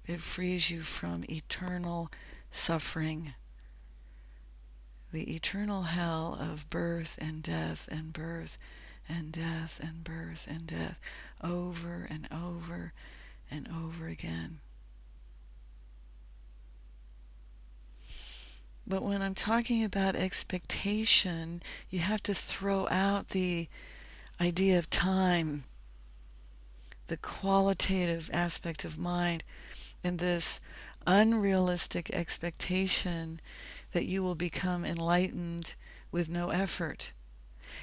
It 0.07 0.21
frees 0.21 0.71
you 0.71 0.83
from 0.83 1.25
eternal 1.29 2.11
suffering. 2.51 3.35
The 5.13 5.35
eternal 5.35 5.83
hell 5.83 6.37
of 6.39 6.71
birth 6.71 7.19
and 7.21 7.43
death 7.43 7.89
and 7.91 8.13
birth 8.13 8.57
and 9.09 9.33
death 9.33 9.81
and 9.83 10.05
birth 10.05 10.47
and 10.49 10.67
death 10.67 11.01
over 11.43 12.07
and 12.09 12.29
over 12.33 12.93
and 13.51 13.69
over 13.69 14.07
again. 14.07 14.61
But 18.87 19.03
when 19.03 19.23
I'm 19.23 19.35
talking 19.35 19.83
about 19.83 20.15
expectation, 20.15 21.61
you 21.91 21.99
have 21.99 22.23
to 22.25 22.35
throw 22.35 22.87
out 22.89 23.31
the 23.31 23.69
idea 24.41 24.79
of 24.79 24.89
time, 24.91 25.65
the 27.09 27.17
qualitative 27.17 28.31
aspect 28.33 28.85
of 28.85 28.97
mind, 28.97 29.43
and 30.07 30.21
this 30.21 30.61
unrealistic 31.07 32.11
expectation 32.11 33.41
that 33.93 34.07
you 34.07 34.23
will 34.23 34.35
become 34.35 34.85
enlightened 34.85 35.75
with 36.11 36.31
no 36.31 36.51
effort. 36.51 37.13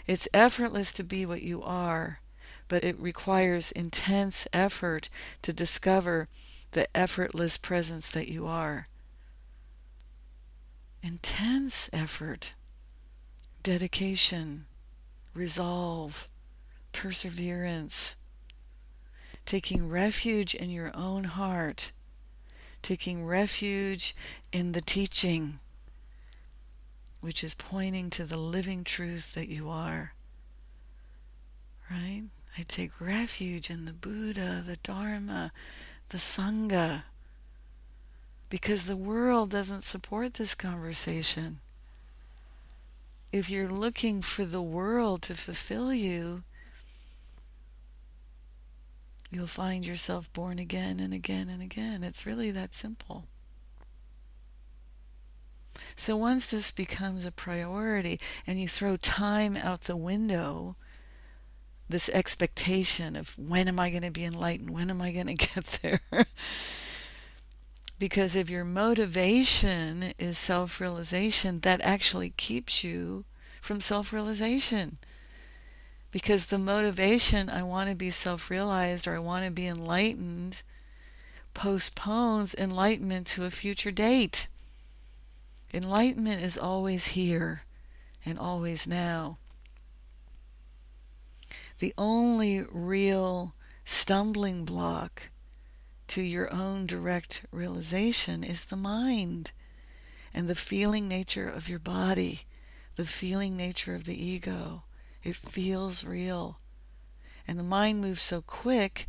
It's 0.08 0.28
effortless 0.34 0.94
to 0.94 1.04
be 1.04 1.26
what 1.26 1.42
you 1.42 1.62
are, 1.62 2.20
but 2.68 2.84
it 2.84 3.00
requires 3.00 3.72
intense 3.72 4.48
effort 4.54 5.10
to 5.42 5.54
discover 5.54 6.28
the 6.72 6.88
effortless 6.96 7.58
presence 7.58 8.10
that 8.10 8.30
you 8.30 8.48
are. 8.48 8.88
Intense 11.02 11.90
effort, 11.92 12.54
dedication, 13.62 14.66
resolve, 15.34 16.28
perseverance, 16.94 18.16
taking 19.46 19.90
refuge 19.90 20.56
in 20.56 20.70
your 20.70 20.92
own 20.96 21.26
heart, 21.26 21.92
taking 22.84 23.26
refuge 23.26 24.16
in 24.52 24.74
the 24.74 24.82
teaching, 24.82 25.60
which 27.22 27.44
is 27.44 27.54
pointing 27.54 28.10
to 28.12 28.26
the 28.26 28.38
living 28.38 28.84
truth 28.84 29.34
that 29.34 29.48
you 29.48 29.70
are. 29.70 30.14
Right? 31.90 32.24
I 32.58 32.64
take 32.68 33.02
refuge 33.02 33.70
in 33.70 33.86
the 33.86 33.94
Buddha, 33.94 34.64
the 34.66 34.78
Dharma, 34.78 35.52
the 36.10 36.18
Sangha, 36.18 37.04
because 38.50 38.84
the 38.84 38.96
world 38.96 39.50
doesn't 39.50 39.82
support 39.82 40.36
this 40.36 40.54
conversation. 40.54 41.60
If 43.32 43.50
you're 43.50 43.68
looking 43.68 44.22
for 44.22 44.46
the 44.46 44.62
world 44.62 45.24
to 45.24 45.34
fulfill 45.34 45.92
you, 45.92 46.44
you'll 49.36 49.48
find 49.48 49.86
yourself 49.86 50.32
born 50.34 50.60
again 50.60 51.00
and 51.00 51.14
again 51.14 51.50
and 51.50 51.62
again. 51.62 52.04
It's 52.04 52.26
really 52.26 52.52
that 52.52 52.74
simple. 52.74 53.26
So 55.96 56.16
once 56.16 56.46
this 56.46 56.72
becomes 56.72 57.26
a 57.26 57.32
priority 57.32 58.20
and 58.46 58.60
you 58.60 58.68
throw 58.68 58.98
time 58.98 59.58
out 59.58 59.82
the 59.82 59.98
window, 59.98 60.76
this 61.90 62.10
expectation 62.10 63.16
of 63.16 63.38
when 63.38 63.68
am 63.68 63.80
I 63.80 63.90
going 63.90 64.04
to 64.04 64.12
be 64.12 64.26
enlightened? 64.26 64.72
When 64.72 64.90
am 64.90 65.02
I 65.02 65.12
going 65.12 65.28
to 65.34 65.34
get 65.34 65.80
there? 65.82 66.26
because 68.00 68.36
if 68.36 68.50
your 68.50 68.66
motivation 68.66 70.14
is 70.18 70.38
self 70.38 70.80
realization, 70.80 71.60
that 71.62 71.82
actually 71.82 72.32
keeps 72.32 72.84
you 72.84 73.26
from 73.62 73.80
self 73.80 74.12
realization 74.12 74.98
because 76.14 76.46
the 76.46 76.60
motivation, 76.60 77.50
I 77.50 77.64
want 77.64 77.90
to 77.90 77.96
be 77.96 78.12
self 78.12 78.52
realized 78.52 79.08
or 79.08 79.16
I 79.16 79.20
want 79.20 79.46
to 79.46 79.52
be 79.52 79.66
enlightened, 79.66 80.62
postpones 81.56 82.54
enlightenment 82.54 83.26
to 83.28 83.46
a 83.46 83.50
future 83.50 83.90
date. 83.90 84.48
Enlightenment 85.74 86.40
is 86.40 86.56
always 86.56 87.08
here 87.08 87.64
and 88.24 88.38
always 88.38 88.88
now. 88.88 89.40
The 91.80 91.96
only 91.98 92.64
real 92.72 93.56
stumbling 93.84 94.66
block 94.66 95.32
to 96.10 96.22
your 96.22 96.54
own 96.54 96.86
direct 96.86 97.44
realization 97.52 98.44
is 98.44 98.66
the 98.66 98.76
mind 98.76 99.52
and 100.32 100.48
the 100.48 100.54
feeling 100.54 101.08
nature 101.08 101.50
of 101.50 101.68
your 101.68 101.80
body, 101.80 102.42
the 102.98 103.06
feeling 103.06 103.58
nature 103.58 103.96
of 103.96 104.04
the 104.04 104.24
ego. 104.24 104.84
It 105.24 105.36
feels 105.36 106.04
real. 106.04 106.58
And 107.48 107.58
the 107.58 107.64
mind 107.64 108.02
moves 108.02 108.22
so 108.22 108.42
quick, 108.42 109.08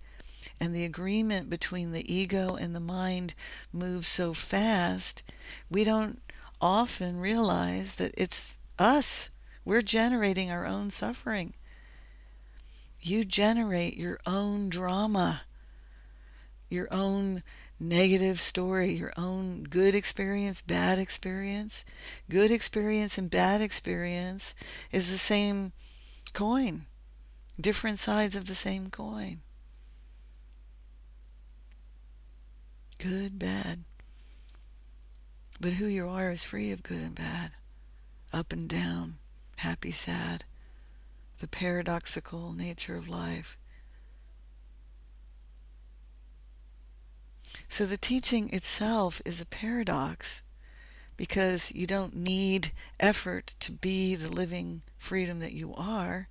and 0.60 0.74
the 0.74 0.84
agreement 0.84 1.50
between 1.50 1.92
the 1.92 2.12
ego 2.12 2.56
and 2.56 2.74
the 2.74 2.80
mind 2.80 3.34
moves 3.72 4.08
so 4.08 4.32
fast, 4.32 5.22
we 5.68 5.84
don't 5.84 6.20
often 6.60 7.18
realize 7.18 7.96
that 7.96 8.14
it's 8.16 8.58
us. 8.78 9.30
We're 9.64 9.82
generating 9.82 10.50
our 10.50 10.66
own 10.66 10.90
suffering. 10.90 11.54
You 13.00 13.24
generate 13.24 13.96
your 13.96 14.18
own 14.26 14.68
drama, 14.68 15.42
your 16.70 16.88
own 16.90 17.42
negative 17.78 18.40
story, 18.40 18.92
your 18.92 19.12
own 19.16 19.64
good 19.64 19.94
experience, 19.94 20.62
bad 20.62 20.98
experience. 20.98 21.84
Good 22.30 22.50
experience 22.50 23.18
and 23.18 23.30
bad 23.30 23.60
experience 23.60 24.54
is 24.90 25.10
the 25.10 25.18
same 25.18 25.72
coin, 26.34 26.86
different 27.58 27.98
sides 27.98 28.36
of 28.36 28.46
the 28.46 28.54
same 28.54 28.90
coin. 28.90 29.40
Good, 32.98 33.38
bad. 33.38 33.84
But 35.60 35.74
who 35.74 35.86
you 35.86 36.08
are 36.08 36.30
is 36.30 36.44
free 36.44 36.70
of 36.72 36.82
good 36.82 37.00
and 37.00 37.14
bad, 37.14 37.52
up 38.32 38.52
and 38.52 38.68
down, 38.68 39.18
happy, 39.58 39.92
sad, 39.92 40.44
the 41.38 41.48
paradoxical 41.48 42.52
nature 42.52 42.96
of 42.96 43.08
life. 43.08 43.56
So 47.68 47.86
the 47.86 47.96
teaching 47.96 48.50
itself 48.50 49.22
is 49.24 49.40
a 49.40 49.46
paradox 49.46 50.43
because 51.16 51.72
you 51.74 51.86
don't 51.86 52.14
need 52.14 52.72
effort 52.98 53.54
to 53.60 53.72
be 53.72 54.14
the 54.14 54.28
living 54.28 54.82
freedom 54.98 55.40
that 55.40 55.52
you 55.52 55.74
are. 55.74 56.28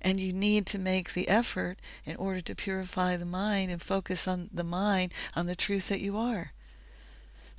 And 0.00 0.20
you 0.20 0.32
need 0.32 0.64
to 0.66 0.78
make 0.78 1.12
the 1.12 1.28
effort 1.28 1.78
in 2.04 2.14
order 2.16 2.40
to 2.40 2.54
purify 2.54 3.16
the 3.16 3.26
mind 3.26 3.70
and 3.70 3.82
focus 3.82 4.28
on 4.28 4.48
the 4.52 4.62
mind 4.64 5.12
on 5.34 5.46
the 5.46 5.56
truth 5.56 5.88
that 5.88 6.00
you 6.00 6.16
are. 6.16 6.52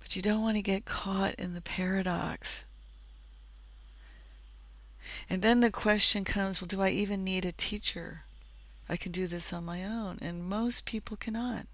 but 0.00 0.14
you 0.14 0.22
don't 0.22 0.42
want 0.42 0.56
to 0.56 0.62
get 0.62 0.84
caught 0.84 1.34
in 1.34 1.54
the 1.54 1.60
paradox. 1.60 2.64
And 5.28 5.42
then 5.42 5.60
the 5.60 5.70
question 5.70 6.24
comes 6.24 6.60
well, 6.60 6.68
do 6.68 6.80
I 6.80 6.90
even 6.90 7.24
need 7.24 7.44
a 7.44 7.52
teacher? 7.52 8.20
I 8.88 8.96
can 8.96 9.12
do 9.12 9.26
this 9.26 9.52
on 9.52 9.64
my 9.64 9.84
own. 9.84 10.18
And 10.20 10.44
most 10.44 10.86
people 10.86 11.16
cannot. 11.16 11.66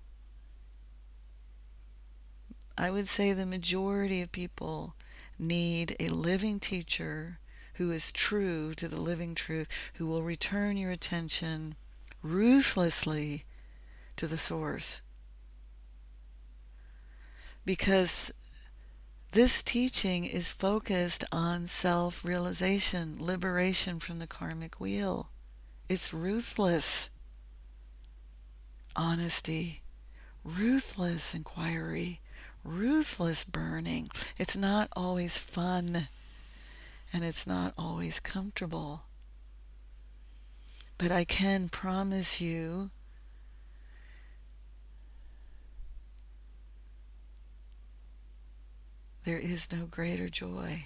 I 2.79 2.91
would 2.91 3.09
say 3.09 3.33
the 3.33 3.47
majority 3.47 4.23
of 4.23 4.33
people 4.33 4.95
need 5.39 5.97
a 5.99 6.09
living 6.09 6.61
teacher 6.61 7.39
who 7.75 7.91
is 7.91 8.13
true 8.13 8.75
to 8.75 8.89
the 8.89 9.01
living 9.01 9.35
truth, 9.35 9.69
who 9.95 10.07
will 10.07 10.23
return 10.23 10.77
your 10.77 10.91
attention 10.91 11.75
ruthlessly 12.23 13.45
to 14.17 14.27
the 14.27 14.39
source. 14.39 15.01
Because 17.65 18.33
this 19.33 19.63
teaching 19.63 20.25
is 20.25 20.51
focused 20.51 21.25
on 21.31 21.67
self 21.67 22.25
realization, 22.25 23.17
liberation 23.19 23.99
from 23.99 24.19
the 24.19 24.27
karmic 24.27 24.81
wheel. 24.81 25.31
It's 25.91 26.15
ruthless 26.15 27.11
honesty, 28.95 29.83
ruthless 30.45 31.35
inquiry, 31.35 32.21
ruthless 32.63 33.43
burning. 33.43 34.09
It's 34.39 34.57
not 34.57 34.89
always 34.93 35.37
fun 35.37 36.07
and 37.13 37.25
it's 37.25 37.45
not 37.45 37.75
always 37.77 38.21
comfortable. 38.21 39.03
But 40.97 41.11
I 41.11 41.25
can 41.25 41.69
promise 41.69 42.41
you 42.41 42.91
there 49.25 49.39
is 49.39 49.73
no 49.73 49.87
greater 49.87 50.29
joy 50.29 50.85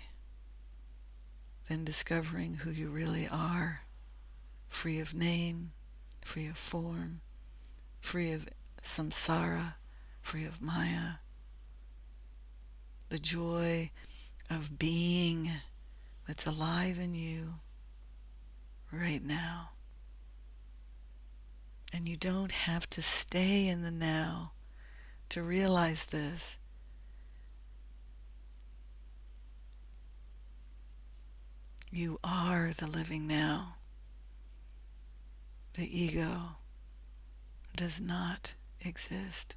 than 1.69 1.85
discovering 1.85 2.55
who 2.55 2.71
you 2.71 2.89
really 2.89 3.29
are 3.29 3.84
free 4.75 4.99
of 4.99 5.15
name, 5.15 5.73
free 6.25 6.49
of 6.49 6.59
form, 6.59 7.21
free 8.01 8.33
of 8.33 8.49
samsara, 8.83 9.75
free 10.21 10.45
of 10.45 10.61
maya. 10.61 11.15
The 13.09 13.19
joy 13.19 13.93
of 14.51 14.77
being 14.77 15.49
that's 16.27 16.45
alive 16.45 16.99
in 16.99 17.15
you 17.15 17.55
right 18.91 19.23
now. 19.23 19.71
And 21.93 22.09
you 22.09 22.17
don't 22.17 22.53
have 22.53 22.91
to 22.91 23.01
stay 23.01 23.69
in 23.69 23.83
the 23.83 23.93
now 23.93 24.53
to 25.31 25.43
realize 25.43 26.07
this. 26.07 26.59
You 31.93 32.19
are 32.25 32.73
the 32.77 32.89
living 32.89 33.29
now. 33.29 33.77
The 35.75 36.03
ego 36.03 36.57
does 37.75 38.01
not 38.01 38.55
exist. 38.81 39.57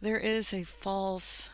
There 0.00 0.18
is 0.18 0.54
a 0.54 0.62
false 0.62 1.50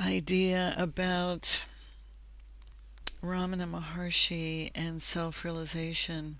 idea 0.00 0.74
about 0.78 1.64
Ramana 3.22 3.68
Maharshi 3.70 4.70
and 4.74 5.02
self 5.02 5.44
realization. 5.44 6.38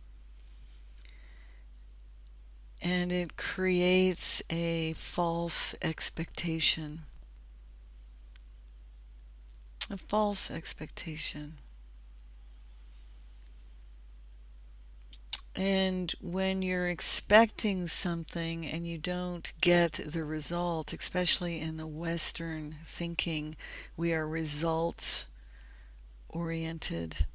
And 2.83 3.13
it 3.13 3.37
creates 3.37 4.43
a 4.51 4.93
false 4.95 5.77
expectation. 5.83 7.03
A 9.89 9.97
false 9.97 10.51
expectation. 10.51 11.59
And 15.55 16.13
when 16.21 16.63
you're 16.63 16.89
expecting 16.89 17.87
something 17.87 18.67
and 18.67 18.87
you 18.87 18.99
don't 18.99 19.53
get 19.61 19.93
the 19.93 20.25
result, 20.25 20.93
especially 20.93 21.61
in 21.61 21.77
the 21.77 21.87
Western 21.87 22.77
thinking, 22.85 23.55
we 23.97 24.15
are 24.15 24.27
results 24.27 25.27
oriented, 26.29 27.27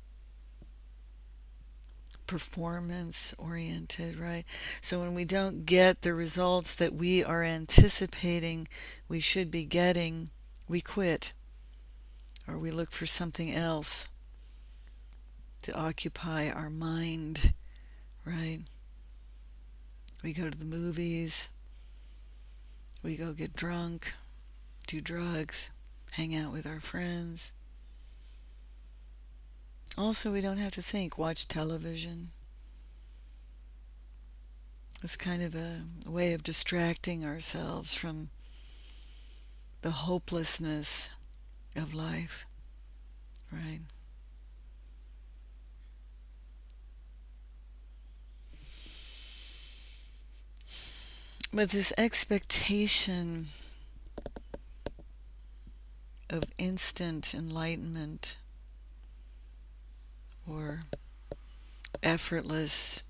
performance 2.28 3.34
oriented, 3.38 4.18
right? 4.18 4.46
So 4.82 5.00
when 5.00 5.14
we 5.14 5.26
don't 5.26 5.66
get 5.66 6.02
the 6.02 6.14
results 6.14 6.76
that 6.76 6.94
we 6.94 7.24
are 7.24 7.44
anticipating 7.44 8.68
we 9.08 9.20
should 9.20 9.50
be 9.50 9.64
getting, 9.66 10.30
we 10.68 10.82
quit 10.82 11.34
or 12.48 12.58
we 12.58 12.72
look 12.72 12.92
for 12.92 13.06
something 13.06 13.52
else 13.52 14.08
to 15.64 15.74
occupy 15.74 16.50
our 16.50 16.70
mind 16.70 17.54
right? 18.28 18.60
We 20.22 20.34
go 20.34 20.50
to 20.50 20.58
the 20.58 20.66
movies, 20.66 21.48
we 23.02 23.16
go 23.16 23.32
get 23.32 23.56
drunk, 23.56 24.14
do 24.86 25.00
drugs, 25.00 25.70
hang 26.12 26.36
out 26.36 26.52
with 26.52 26.68
our 26.68 26.82
friends. 26.82 27.54
Also, 29.96 30.32
we 30.32 30.42
don't 30.42 30.58
have 30.58 30.72
to 30.72 30.82
think, 30.82 31.18
watch 31.18 31.48
television. 31.48 32.30
It's 35.04 35.16
kind 35.16 35.44
of 35.44 35.54
a 35.54 35.84
way 36.08 36.34
of 36.34 36.42
distracting 36.42 37.24
ourselves 37.24 37.94
from 37.94 38.30
the 39.82 39.92
hopelessness 39.92 41.12
of 41.76 41.94
life, 41.94 42.46
right? 43.52 43.82
But 51.54 51.70
this 51.70 51.94
expectation 51.98 53.48
of 56.30 56.44
instant 56.58 57.34
enlightenment 57.34 58.38
or 60.48 60.82
effortless 62.02 63.04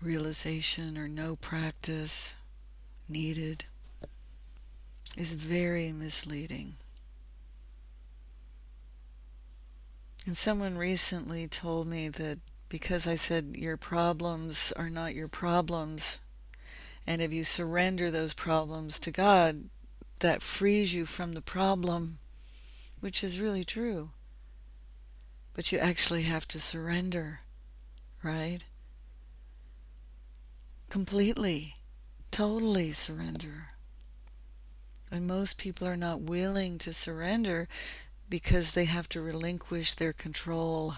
realization 0.00 0.96
or 0.96 1.08
no 1.08 1.36
practice 1.36 2.36
needed 3.08 3.64
is 5.16 5.34
very 5.34 5.90
misleading. 5.92 6.74
And 10.26 10.36
someone 10.36 10.76
recently 10.76 11.48
told 11.48 11.86
me 11.86 12.08
that 12.10 12.38
because 12.68 13.08
I 13.08 13.14
said 13.14 13.56
your 13.56 13.76
problems 13.76 14.72
are 14.76 14.90
not 14.90 15.14
your 15.14 15.28
problems, 15.28 16.20
and 17.06 17.22
if 17.22 17.32
you 17.32 17.44
surrender 17.44 18.10
those 18.10 18.34
problems 18.34 18.98
to 19.00 19.10
God, 19.10 19.70
that 20.18 20.42
frees 20.42 20.92
you 20.92 21.06
from 21.06 21.32
the 21.32 21.40
problem, 21.40 22.18
which 23.00 23.24
is 23.24 23.40
really 23.40 23.64
true. 23.64 24.10
But 25.58 25.72
you 25.72 25.80
actually 25.80 26.22
have 26.22 26.46
to 26.48 26.60
surrender, 26.60 27.40
right? 28.22 28.60
Completely, 30.88 31.74
totally 32.30 32.92
surrender. 32.92 33.66
And 35.10 35.26
most 35.26 35.58
people 35.58 35.88
are 35.88 35.96
not 35.96 36.20
willing 36.20 36.78
to 36.78 36.92
surrender 36.92 37.66
because 38.30 38.70
they 38.70 38.84
have 38.84 39.08
to 39.08 39.20
relinquish 39.20 39.94
their 39.94 40.12
control, 40.12 40.94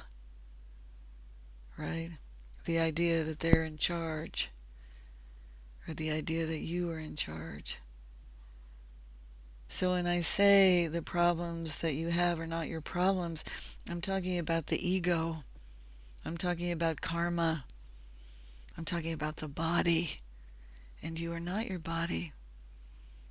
right? 1.78 2.10
The 2.66 2.80
idea 2.80 3.24
that 3.24 3.40
they're 3.40 3.64
in 3.64 3.78
charge 3.78 4.50
or 5.88 5.94
the 5.94 6.10
idea 6.10 6.44
that 6.44 6.60
you 6.60 6.90
are 6.90 7.00
in 7.00 7.16
charge. 7.16 7.78
So 9.72 9.92
when 9.92 10.08
I 10.08 10.20
say 10.20 10.88
the 10.88 11.00
problems 11.00 11.78
that 11.78 11.94
you 11.94 12.08
have 12.08 12.40
are 12.40 12.46
not 12.46 12.66
your 12.66 12.80
problems, 12.80 13.44
I'm 13.88 14.00
talking 14.00 14.36
about 14.36 14.66
the 14.66 14.84
ego. 14.86 15.44
I'm 16.24 16.36
talking 16.36 16.72
about 16.72 17.00
karma. 17.00 17.64
I'm 18.76 18.84
talking 18.84 19.12
about 19.12 19.36
the 19.36 19.46
body. 19.46 20.18
And 21.00 21.20
you 21.20 21.32
are 21.32 21.38
not 21.38 21.68
your 21.68 21.78
body. 21.78 22.32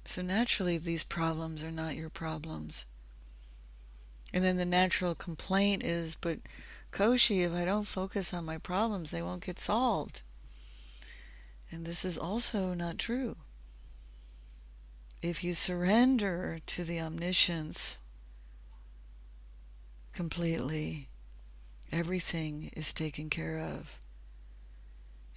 So 0.05 0.21
naturally, 0.21 0.77
these 0.77 1.03
problems 1.03 1.61
are 1.61 1.71
not 1.71 1.97
your 1.97 2.09
problems. 2.09 2.85
And 4.33 4.41
then 4.41 4.55
the 4.55 4.65
natural 4.65 5.15
complaint 5.15 5.83
is, 5.83 6.15
but 6.15 6.39
Koshi, 6.93 7.45
if 7.45 7.51
I 7.51 7.65
don't 7.65 7.83
focus 7.83 8.33
on 8.33 8.45
my 8.45 8.57
problems, 8.57 9.11
they 9.11 9.21
won't 9.21 9.45
get 9.45 9.59
solved. 9.59 10.21
And 11.69 11.85
this 11.85 12.05
is 12.05 12.17
also 12.17 12.73
not 12.73 12.97
true. 12.97 13.35
If 15.21 15.43
you 15.43 15.53
surrender 15.53 16.59
to 16.65 16.83
the 16.85 17.01
omniscience 17.01 17.97
completely, 20.13 21.09
everything 21.91 22.71
is 22.73 22.93
taken 22.93 23.29
care 23.29 23.59
of. 23.59 23.99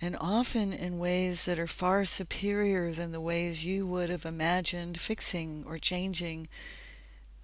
And 0.01 0.17
often 0.21 0.73
in 0.73 0.99
ways 0.99 1.47
that 1.47 1.59
are 1.59 1.67
far 1.67 2.05
superior 2.05 2.93
than 2.93 3.11
the 3.11 3.21
ways 3.21 3.65
you 3.65 3.87
would 3.87 4.09
have 4.09 4.25
imagined 4.25 4.99
fixing 4.99 5.65
or 5.67 5.79
changing 5.79 6.49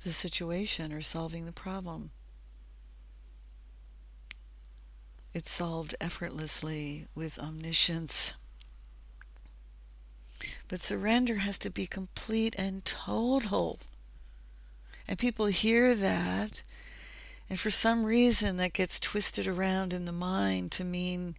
the 0.05 0.13
situation 0.13 0.93
or 0.93 1.03
solving 1.03 1.45
the 1.45 1.53
problem. 1.53 2.11
It's 5.35 5.51
solved 5.51 5.95
effortlessly 6.01 7.07
with 7.15 7.39
omniscience. 7.39 8.35
But 10.69 10.81
surrender 10.81 11.37
has 11.37 11.59
to 11.61 11.71
be 11.71 11.87
complete 11.87 12.55
and 12.59 12.85
total. 12.85 13.79
And 15.09 15.19
people 15.19 15.47
hear 15.47 15.95
that, 15.95 16.63
and 17.49 17.59
for 17.59 17.71
some 17.71 18.05
reason 18.05 18.59
that 18.59 18.75
gets 18.75 19.01
twisted 19.01 19.47
around 19.47 19.95
in 19.95 20.05
the 20.05 20.13
mind 20.13 20.71
to 20.73 20.85
mean, 20.85 21.37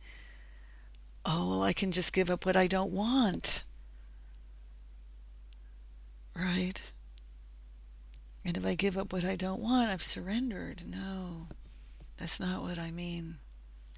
oh, 1.24 1.50
well, 1.50 1.62
I 1.62 1.74
can 1.74 1.92
just 1.92 2.12
give 2.12 2.32
up 2.32 2.46
what 2.46 2.58
I 2.58 2.65
don't 2.65 2.92
want. 2.92 3.63
Right? 6.36 6.82
And 8.44 8.58
if 8.58 8.65
I 8.65 8.74
give 8.74 8.98
up 8.98 9.13
what 9.13 9.24
I 9.26 9.36
don't 9.36 9.62
want, 9.62 9.92
I've 9.92 10.04
surrendered. 10.04 10.84
No, 10.88 11.48
that's 12.18 12.39
not 12.39 12.63
what 12.63 12.80
I 12.80 12.89
mean. 12.89 13.36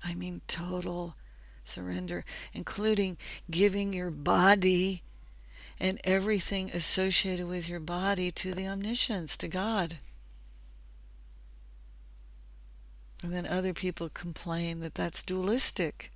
I 0.04 0.15
mean 0.15 0.41
total 0.48 1.15
surrender, 1.63 2.26
including 2.54 3.17
giving 3.50 3.94
your 3.94 4.12
body 4.12 5.04
and 5.82 6.00
everything 6.04 6.70
associated 6.70 7.48
with 7.48 7.67
your 7.67 7.80
body 7.80 8.30
to 8.30 8.54
the 8.54 8.67
omniscience, 8.67 9.36
to 9.36 9.48
God. 9.48 9.98
And 13.24 13.34
then 13.34 13.48
other 13.48 13.74
people 13.74 14.08
complain 14.08 14.80
that 14.82 14.94
that's 14.94 15.24
dualistic. 15.24 16.12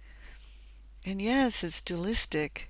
And 1.03 1.19
yes, 1.19 1.63
it's 1.63 1.81
dualistic, 1.81 2.69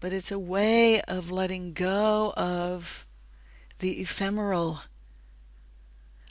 but 0.00 0.12
it's 0.12 0.32
a 0.32 0.38
way 0.38 1.00
of 1.02 1.30
letting 1.30 1.74
go 1.74 2.32
of 2.36 3.06
the 3.78 4.00
ephemeral, 4.00 4.80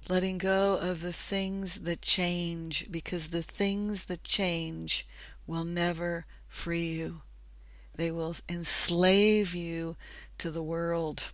letting 0.09 0.37
go 0.37 0.77
of 0.77 1.01
the 1.01 1.13
things 1.13 1.75
that 1.83 2.01
change, 2.01 2.91
because 2.91 3.29
the 3.29 3.43
things 3.43 4.03
that 4.03 4.25
change 4.25 5.07
will 5.47 5.63
never 5.63 6.25
free 6.49 6.89
you. 6.89 7.21
They 8.01 8.09
will 8.09 8.35
enslave 8.49 9.53
you 9.53 9.95
to 10.39 10.49
the 10.49 10.63
world. 10.63 11.31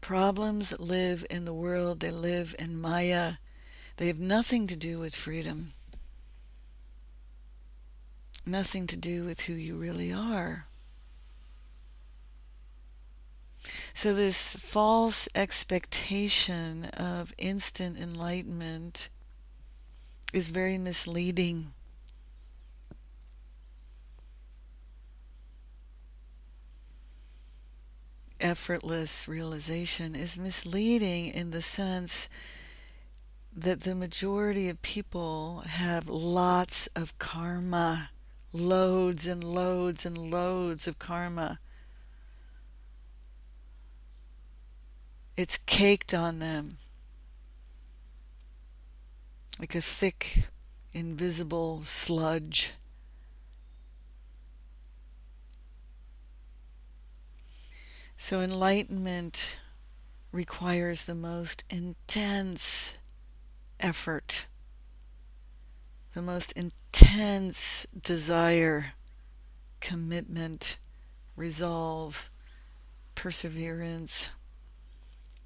Problems 0.00 0.72
live 0.80 1.26
in 1.28 1.44
the 1.44 1.52
world, 1.52 2.00
they 2.00 2.10
live 2.10 2.54
in 2.58 2.80
Maya. 2.80 3.34
They 3.98 4.06
have 4.06 4.18
nothing 4.18 4.66
to 4.66 4.76
do 4.76 4.98
with 4.98 5.14
freedom, 5.14 5.72
nothing 8.46 8.86
to 8.86 8.96
do 8.96 9.26
with 9.26 9.40
who 9.40 9.52
you 9.52 9.76
really 9.76 10.10
are. 10.10 10.68
So, 13.92 14.14
this 14.14 14.56
false 14.56 15.28
expectation 15.34 16.86
of 16.96 17.34
instant 17.36 17.98
enlightenment 17.98 19.10
is 20.32 20.48
very 20.48 20.78
misleading. 20.78 21.74
Effortless 28.44 29.26
realization 29.26 30.14
is 30.14 30.36
misleading 30.36 31.28
in 31.28 31.50
the 31.50 31.62
sense 31.62 32.28
that 33.56 33.80
the 33.80 33.94
majority 33.94 34.68
of 34.68 34.82
people 34.82 35.64
have 35.66 36.10
lots 36.10 36.86
of 36.88 37.18
karma, 37.18 38.10
loads 38.52 39.26
and 39.26 39.42
loads 39.42 40.04
and 40.04 40.18
loads 40.18 40.86
of 40.86 40.98
karma. 40.98 41.58
It's 45.38 45.56
caked 45.56 46.12
on 46.12 46.38
them 46.38 46.76
like 49.58 49.74
a 49.74 49.80
thick, 49.80 50.44
invisible 50.92 51.82
sludge. 51.84 52.72
So, 58.24 58.40
enlightenment 58.40 59.58
requires 60.32 61.04
the 61.04 61.14
most 61.14 61.62
intense 61.68 62.96
effort, 63.78 64.46
the 66.14 66.22
most 66.22 66.52
intense 66.52 67.86
desire, 68.02 68.94
commitment, 69.80 70.78
resolve, 71.36 72.30
perseverance. 73.14 74.30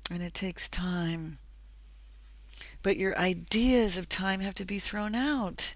And 0.09 0.23
it 0.23 0.33
takes 0.33 0.69
time. 0.69 1.39
But 2.85 2.97
your 2.97 3.19
ideas 3.19 3.99
of 3.99 4.09
time 4.09 4.39
have 4.39 4.55
to 4.55 4.65
be 4.65 4.79
thrown 4.79 5.17
out. 5.17 5.75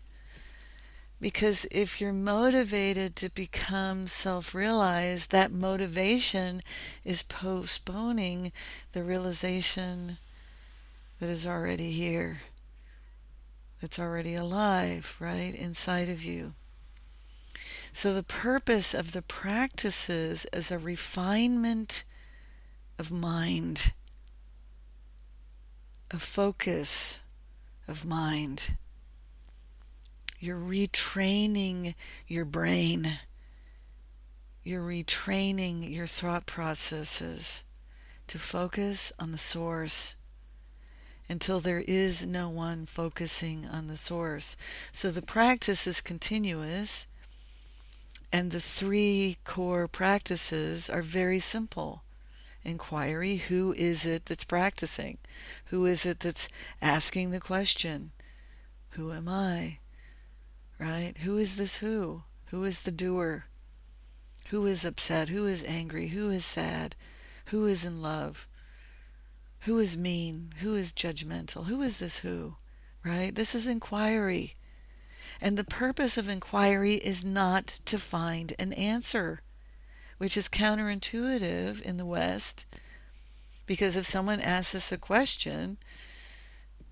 Because 1.23 1.69
if 1.71 2.01
you're 2.01 2.13
motivated 2.13 3.15
to 3.15 3.31
become 3.31 4.09
self 4.09 4.57
realized, 4.57 5.31
that 5.31 5.53
motivation 5.53 6.63
is 7.05 7.23
postponing 7.23 8.51
the 8.93 9.05
realization 9.05 10.19
that 11.21 11.31
is 11.31 11.47
already 11.47 11.93
here, 11.93 12.41
that's 13.81 14.01
already 14.01 14.35
alive, 14.35 15.17
right, 15.21 15.55
inside 15.55 16.09
of 16.09 16.25
you. 16.25 16.55
So, 17.93 18.13
the 18.13 18.25
purpose 18.25 18.93
of 18.93 19.13
the 19.13 19.23
practices 19.23 20.45
is 20.53 20.73
a 20.73 20.79
refinement 20.79 22.03
of 22.99 23.13
mind, 23.13 23.93
a 26.11 26.19
focus 26.19 27.21
of 27.87 28.05
mind. 28.05 28.77
You're 30.43 30.59
retraining 30.59 31.95
your 32.27 32.45
brain. 32.45 33.21
You're 34.65 34.83
retraining 34.83 35.89
your 35.89 36.09
thought 36.09 36.47
processes 36.47 37.63
to 38.27 38.41
focus 38.41 39.13
on 39.21 39.31
the 39.31 39.39
source 39.39 40.17
until 41.29 41.61
there 41.61 41.85
is 41.87 42.27
no 42.27 42.49
one 42.49 42.87
focusing 42.87 43.69
on 43.69 43.87
the 43.87 43.97
source. 43.97 44.57
So 44.91 45.13
the 45.13 45.23
practice 45.23 45.87
is 45.87 46.01
continuous, 46.01 47.07
and 48.33 48.51
the 48.51 48.59
three 48.59 49.37
core 49.45 49.87
practices 49.87 50.91
are 50.91 51.03
very 51.03 51.39
simple. 51.39 52.03
Inquiry 52.65 53.37
who 53.37 53.75
is 53.75 54.05
it 54.05 54.27
that's 54.27 54.43
practicing? 54.43 55.19
Who 55.67 55.87
is 55.87 56.05
it 56.05 56.19
that's 56.19 56.49
asking 56.81 57.31
the 57.31 57.39
question? 57.39 58.11
Who 58.91 59.13
am 59.13 59.29
I? 59.29 59.79
Right? 60.83 61.17
Who 61.19 61.39
is 61.39 61.57
this 61.57 61.77
who? 61.77 62.25
Who 62.47 62.65
is 62.65 62.83
the 62.83 62.91
doer? 62.91 63.45
Who 64.49 64.67
is 64.67 64.85
upset? 64.85 65.29
Who 65.29 65.47
is 65.47 65.65
angry? 65.65 66.09
Who 66.09 66.29
is 66.29 66.45
sad? 66.45 66.97
Who 67.47 67.67
is 67.67 67.85
in 67.85 68.03
love? 68.03 68.49
Who 69.61 69.79
is 69.79 69.97
mean? 69.97 70.53
Who 70.59 70.75
is 70.75 70.93
judgmental? 70.93 71.67
Who 71.67 71.83
is 71.83 71.99
this 71.99 72.19
who? 72.19 72.57
Right? 73.05 73.33
This 73.33 73.55
is 73.55 73.69
inquiry. 73.69 74.55
And 75.41 75.57
the 75.57 75.65
purpose 75.65 76.19
of 76.19 76.29
inquiry 76.29 76.95
is 76.95 77.25
not 77.25 77.79
to 77.85 77.97
find 77.97 78.53
an 78.59 78.73
answer, 78.73 79.43
which 80.19 80.37
is 80.37 80.49
counterintuitive 80.49 81.81
in 81.81 81.97
the 81.97 82.07
West. 82.07 82.67
Because 83.67 83.97
if 83.97 84.05
someone 84.05 84.41
asks 84.41 84.75
us 84.75 84.91
a 84.91 84.99
question, 84.99 85.79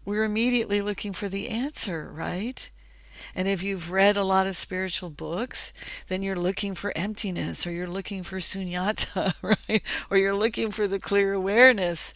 we're 0.04 0.24
immediately 0.24 0.80
looking 0.80 1.12
for 1.12 1.28
the 1.28 1.48
answer, 1.48 2.08
right? 2.14 2.70
And 3.34 3.48
if 3.48 3.62
you've 3.62 3.90
read 3.90 4.16
a 4.16 4.24
lot 4.24 4.46
of 4.46 4.56
spiritual 4.56 5.10
books, 5.10 5.72
then 6.08 6.22
you're 6.22 6.36
looking 6.36 6.74
for 6.74 6.92
emptiness 6.96 7.66
or 7.66 7.70
you're 7.70 7.86
looking 7.86 8.22
for 8.22 8.38
sunyata, 8.38 9.34
right? 9.42 9.82
Or 10.10 10.16
you're 10.16 10.34
looking 10.34 10.70
for 10.70 10.86
the 10.86 10.98
clear 10.98 11.32
awareness. 11.32 12.14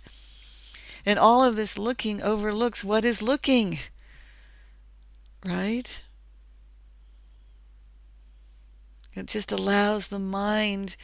And 1.07 1.19
all 1.19 1.45
of 1.45 1.57
this 1.57 1.79
looking 1.79 2.23
overlooks 2.23 2.83
what 2.83 3.05
is 3.05 3.21
looking, 3.21 3.79
right? 5.45 6.01
It 9.15 9.27
just 9.27 9.53
allows 9.53 10.09
the 10.09 10.19
mind 10.19 10.97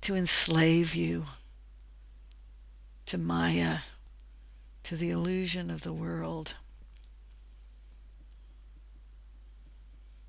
to 0.00 0.14
enslave 0.14 0.94
you 0.94 1.26
to 3.06 3.16
Maya, 3.16 3.78
to 4.82 4.96
the 4.96 5.10
illusion 5.10 5.70
of 5.70 5.82
the 5.82 5.92
world. 5.92 6.54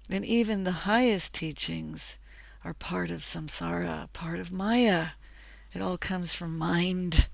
And 0.09 0.25
even 0.25 0.63
the 0.63 0.71
highest 0.71 1.35
teachings 1.35 2.17
are 2.65 2.73
part 2.73 3.11
of 3.11 3.21
samsara, 3.21 4.11
part 4.11 4.39
of 4.39 4.51
Maya. 4.51 5.09
It 5.73 5.81
all 5.81 5.97
comes 5.97 6.33
from 6.33 6.57
mind. 6.57 7.27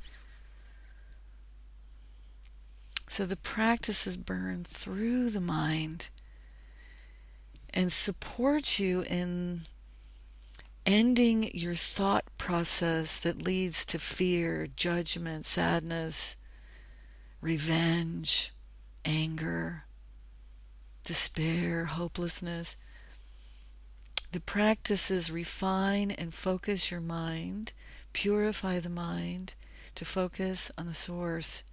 So 3.07 3.25
the 3.25 3.37
practices 3.37 4.17
burn 4.17 4.65
through 4.65 5.29
the 5.29 5.41
mind 5.41 6.09
and 7.73 7.91
support 7.91 8.77
you 8.79 9.03
in 9.03 9.61
ending 10.85 11.49
your 11.53 11.75
thought 11.75 12.25
process 12.37 13.17
that 13.17 13.41
leads 13.41 13.85
to 13.85 13.99
fear, 13.99 14.67
judgment, 14.67 15.45
sadness, 15.45 16.35
revenge, 17.41 18.51
anger, 19.03 19.84
despair, 21.05 21.85
hopelessness. 21.85 22.75
The 24.33 24.41
practices 24.41 25.31
refine 25.31 26.11
and 26.11 26.33
focus 26.33 26.91
your 26.91 26.99
mind, 26.99 27.71
purify 28.11 28.79
the 28.79 28.89
mind 28.89 29.55
to 29.95 30.03
focus 30.03 30.69
on 30.77 30.87
the 30.87 30.93
source. 30.93 31.63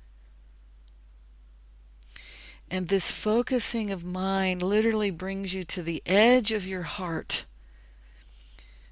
And 2.71 2.89
this 2.89 3.11
focusing 3.11 3.91
of 3.91 4.05
mind 4.05 4.63
literally 4.63 5.11
brings 5.11 5.53
you 5.53 5.65
to 5.65 5.83
the 5.83 6.03
edge 6.07 6.53
of 6.53 6.67
your 6.67 6.83
heart, 6.83 7.45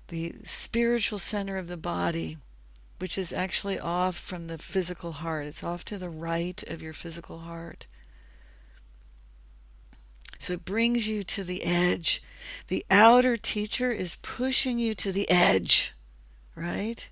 the 0.09 0.35
spiritual 0.43 1.19
center 1.19 1.57
of 1.57 1.69
the 1.69 1.77
body, 1.77 2.37
which 2.99 3.17
is 3.17 3.33
actually 3.33 3.79
off 3.79 4.17
from 4.17 4.49
the 4.49 4.59
physical 4.59 5.13
heart. 5.13 5.47
It's 5.47 5.65
off 5.65 5.85
to 5.87 5.97
the 5.97 6.11
right 6.11 6.63
of 6.65 6.83
your 6.83 6.93
physical 6.93 7.39
heart. 7.39 7.87
So 10.41 10.55
it 10.55 10.65
brings 10.65 11.07
you 11.07 11.23
to 11.25 11.45
the 11.45 11.65
edge. 11.65 12.23
The 12.69 12.85
outer 12.91 13.37
teacher 13.37 13.93
is 13.93 14.17
pushing 14.17 14.79
you 14.79 14.95
to 14.95 15.13
the 15.13 15.31
edge, 15.31 15.93
right? 16.57 17.11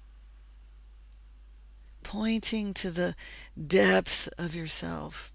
Pointing 2.02 2.72
to 2.72 2.90
the 2.90 3.14
depth 3.54 4.30
of 4.38 4.54
yourself. 4.54 5.30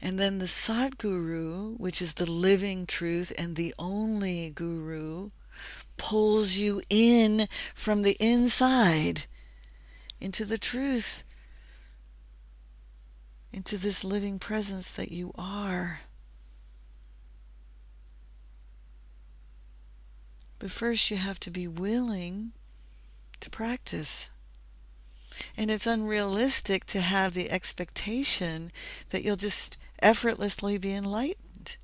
And 0.00 0.18
then 0.18 0.38
the 0.40 0.46
Sadguru, 0.46 1.78
which 1.78 2.02
is 2.02 2.14
the 2.14 2.30
living 2.30 2.84
truth 2.84 3.32
and 3.38 3.54
the 3.54 3.72
only 3.78 4.50
guru, 4.50 5.28
pulls 5.98 6.56
you 6.56 6.82
in 6.90 7.46
from 7.76 8.02
the 8.02 8.16
inside 8.18 9.26
into 10.20 10.44
the 10.44 10.58
truth 10.58 11.22
into 13.52 13.76
this 13.76 14.02
living 14.02 14.38
presence 14.38 14.88
that 14.90 15.12
you 15.12 15.32
are. 15.36 16.00
But 20.58 20.70
first, 20.70 21.10
you 21.10 21.16
have 21.16 21.40
to 21.40 21.50
be 21.50 21.66
willing 21.66 22.52
to 23.40 23.50
practice. 23.50 24.30
And 25.56 25.70
it's 25.70 25.86
unrealistic 25.86 26.84
to 26.86 27.00
have 27.00 27.34
the 27.34 27.50
expectation 27.50 28.70
that 29.10 29.24
you'll 29.24 29.36
just 29.36 29.76
effortlessly 30.00 30.78
be 30.78 30.94
enlightened. 30.94 31.76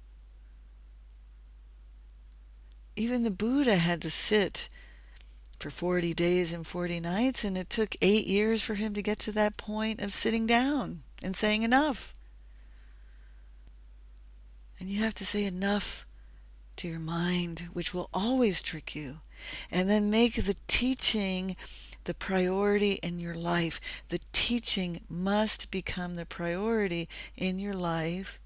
Even 2.94 3.24
the 3.24 3.30
Buddha 3.30 3.76
had 3.76 4.00
to 4.02 4.10
sit 4.10 4.68
for 5.58 5.70
40 5.70 6.14
days 6.14 6.52
and 6.52 6.66
40 6.66 7.00
nights, 7.00 7.42
and 7.42 7.58
it 7.58 7.68
took 7.68 7.96
eight 8.00 8.26
years 8.26 8.62
for 8.62 8.74
him 8.74 8.92
to 8.92 9.02
get 9.02 9.18
to 9.20 9.32
that 9.32 9.56
point 9.56 10.00
of 10.00 10.12
sitting 10.12 10.46
down 10.46 11.02
and 11.22 11.34
saying 11.36 11.62
enough. 11.62 12.14
And 14.80 14.88
you 14.88 15.02
have 15.02 15.14
to 15.14 15.26
say 15.26 15.44
enough 15.44 16.06
to 16.76 16.88
your 16.88 17.00
mind, 17.00 17.68
which 17.72 17.92
will 17.92 18.08
always 18.14 18.62
trick 18.62 18.94
you. 18.94 19.18
And 19.70 19.90
then 19.90 20.10
make 20.10 20.34
the 20.34 20.56
teaching 20.68 21.56
the 22.04 22.14
priority 22.14 22.92
in 23.02 23.18
your 23.18 23.34
life. 23.34 23.80
The 24.08 24.20
teaching 24.32 25.02
must 25.08 25.70
become 25.70 26.14
the 26.14 26.24
priority 26.24 27.08
in 27.36 27.58
your 27.58 27.74
life 27.74 28.40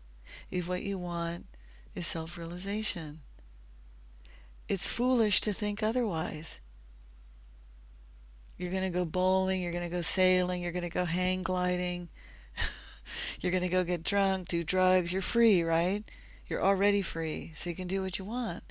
if 0.50 0.68
what 0.68 0.82
you 0.82 0.98
want 0.98 1.46
is 1.94 2.06
self 2.06 2.36
realization. 2.36 3.20
It's 4.68 4.88
foolish 4.88 5.40
to 5.42 5.52
think 5.52 5.82
otherwise. 5.82 6.60
You're 8.56 8.70
going 8.70 8.82
to 8.84 8.90
go 8.90 9.04
bowling, 9.04 9.62
you're 9.62 9.72
going 9.72 9.88
to 9.88 9.94
go 9.94 10.02
sailing, 10.02 10.62
you're 10.62 10.72
going 10.72 10.82
to 10.82 10.88
go 10.88 11.04
hang 11.04 11.42
gliding, 11.42 12.08
you're 13.40 13.52
going 13.52 13.62
to 13.62 13.68
go 13.68 13.84
get 13.84 14.02
drunk, 14.02 14.48
do 14.48 14.62
drugs. 14.62 15.12
You're 15.12 15.22
free, 15.22 15.62
right? 15.62 16.04
You're 16.48 16.62
already 16.62 17.02
free, 17.02 17.52
so 17.54 17.70
you 17.70 17.76
can 17.76 17.88
do 17.88 18.02
what 18.02 18.18
you 18.18 18.24
want. 18.24 18.62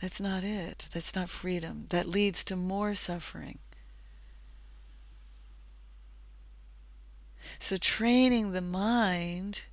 That's 0.00 0.20
not 0.20 0.44
it. 0.44 0.88
That's 0.92 1.14
not 1.14 1.28
freedom. 1.28 1.86
That 1.90 2.06
leads 2.06 2.42
to 2.44 2.56
more 2.56 2.94
suffering. 2.94 3.58
So, 7.58 7.76
training 7.76 8.52
the 8.52 8.62
mind 8.62 9.64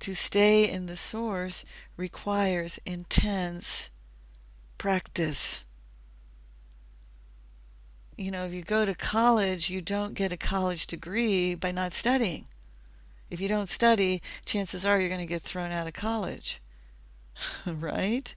to 0.00 0.14
stay 0.14 0.68
in 0.68 0.86
the 0.86 0.96
source 0.96 1.64
requires 1.96 2.78
intense 2.86 3.90
practice. 4.78 5.64
You 8.20 8.30
know, 8.30 8.44
if 8.44 8.52
you 8.52 8.60
go 8.60 8.84
to 8.84 8.94
college, 8.94 9.70
you 9.70 9.80
don't 9.80 10.12
get 10.12 10.30
a 10.30 10.36
college 10.36 10.86
degree 10.86 11.54
by 11.54 11.72
not 11.72 11.94
studying. 11.94 12.44
If 13.30 13.40
you 13.40 13.48
don't 13.48 13.66
study, 13.66 14.20
chances 14.44 14.84
are 14.84 15.00
you're 15.00 15.08
going 15.08 15.22
to 15.22 15.26
get 15.26 15.40
thrown 15.40 15.72
out 15.72 15.86
of 15.86 15.94
college. 15.94 16.60
right? 17.66 18.34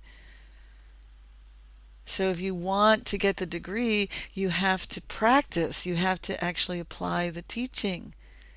So 2.06 2.30
if 2.30 2.40
you 2.40 2.56
want 2.56 3.06
to 3.08 3.18
get 3.18 3.36
the 3.36 3.46
degree, 3.46 4.08
you 4.34 4.50
have 4.50 4.88
to 4.88 5.02
practice. 5.02 5.86
You 5.86 5.96
have 5.96 6.22
to 6.22 6.42
actually 6.42 6.80
apply 6.80 7.30
the 7.30 7.42
teaching. 7.42 8.14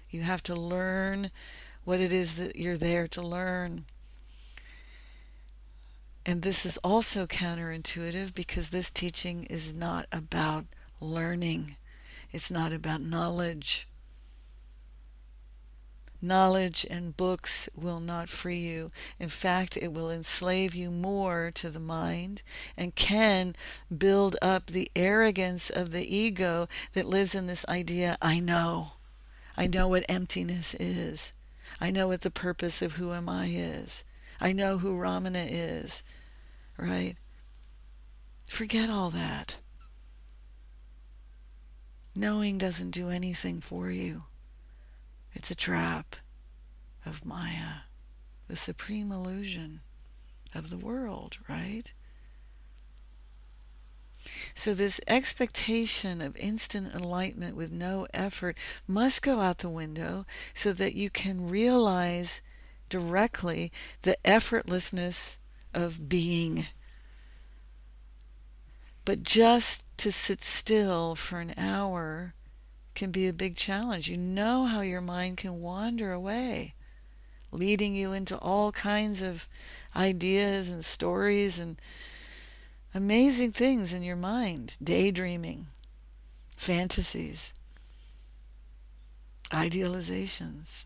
You 0.08 0.22
have 0.22 0.44
to 0.44 0.54
learn 0.54 1.32
what 1.82 1.98
it 1.98 2.12
is 2.12 2.34
that 2.34 2.54
you're 2.54 2.76
there 2.76 3.08
to 3.08 3.20
learn. 3.20 3.86
And 6.24 6.42
this 6.42 6.64
is 6.64 6.78
also 6.84 7.26
counterintuitive 7.26 8.32
because 8.32 8.70
this 8.70 8.92
teaching 8.92 9.42
is 9.50 9.74
not 9.74 10.06
about 10.12 10.66
learning, 11.00 11.76
it's 12.32 12.50
not 12.50 12.72
about 12.72 13.00
knowledge. 13.00 13.88
Knowledge 16.22 16.86
and 16.88 17.16
books 17.16 17.68
will 17.76 18.00
not 18.00 18.28
free 18.28 18.58
you. 18.58 18.90
In 19.20 19.28
fact, 19.28 19.76
it 19.76 19.92
will 19.92 20.10
enslave 20.10 20.74
you 20.74 20.90
more 20.90 21.50
to 21.54 21.68
the 21.68 21.78
mind 21.80 22.42
and 22.76 22.94
can 22.94 23.54
build 23.96 24.36
up 24.40 24.66
the 24.66 24.90
arrogance 24.96 25.68
of 25.68 25.90
the 25.90 26.16
ego 26.16 26.66
that 26.94 27.04
lives 27.04 27.34
in 27.34 27.46
this 27.46 27.66
idea 27.68 28.16
I 28.22 28.40
know. 28.40 28.92
I 29.56 29.66
know 29.66 29.88
what 29.88 30.04
emptiness 30.08 30.74
is. 30.74 31.32
I 31.80 31.90
know 31.90 32.08
what 32.08 32.22
the 32.22 32.30
purpose 32.30 32.80
of 32.82 32.94
who 32.94 33.12
am 33.12 33.28
I 33.28 33.46
is. 33.46 34.04
I 34.40 34.52
know 34.52 34.78
who 34.78 34.98
Ramana 34.98 35.46
is, 35.48 36.02
right? 36.76 37.16
Forget 38.48 38.90
all 38.90 39.10
that. 39.10 39.58
Knowing 42.16 42.56
doesn't 42.56 42.92
do 42.92 43.10
anything 43.10 43.60
for 43.60 43.90
you. 43.90 44.24
It's 45.34 45.50
a 45.50 45.54
trap 45.54 46.16
of 47.04 47.26
Maya, 47.26 47.82
the 48.48 48.56
supreme 48.56 49.12
illusion 49.12 49.80
of 50.54 50.70
the 50.70 50.78
world, 50.78 51.36
right? 51.46 51.92
So, 54.54 54.72
this 54.72 54.98
expectation 55.06 56.22
of 56.22 56.36
instant 56.38 56.94
enlightenment 56.94 57.54
with 57.54 57.70
no 57.70 58.06
effort 58.14 58.56
must 58.88 59.22
go 59.22 59.40
out 59.40 59.58
the 59.58 59.68
window 59.68 60.24
so 60.54 60.72
that 60.72 60.94
you 60.94 61.10
can 61.10 61.48
realize 61.48 62.40
directly 62.88 63.70
the 64.02 64.16
effortlessness 64.24 65.36
of 65.74 66.08
being. 66.08 66.66
But 69.06 69.22
just 69.22 69.86
to 69.98 70.10
sit 70.10 70.42
still 70.42 71.14
for 71.14 71.38
an 71.38 71.54
hour 71.56 72.34
can 72.96 73.12
be 73.12 73.28
a 73.28 73.32
big 73.32 73.54
challenge. 73.54 74.10
You 74.10 74.16
know 74.16 74.64
how 74.64 74.80
your 74.80 75.00
mind 75.00 75.36
can 75.36 75.60
wander 75.60 76.10
away, 76.12 76.74
leading 77.52 77.94
you 77.94 78.12
into 78.12 78.36
all 78.38 78.72
kinds 78.72 79.22
of 79.22 79.46
ideas 79.94 80.70
and 80.70 80.84
stories 80.84 81.60
and 81.60 81.80
amazing 82.92 83.52
things 83.52 83.92
in 83.92 84.02
your 84.02 84.16
mind 84.16 84.76
daydreaming, 84.82 85.68
fantasies, 86.56 87.54
idealizations, 89.50 90.84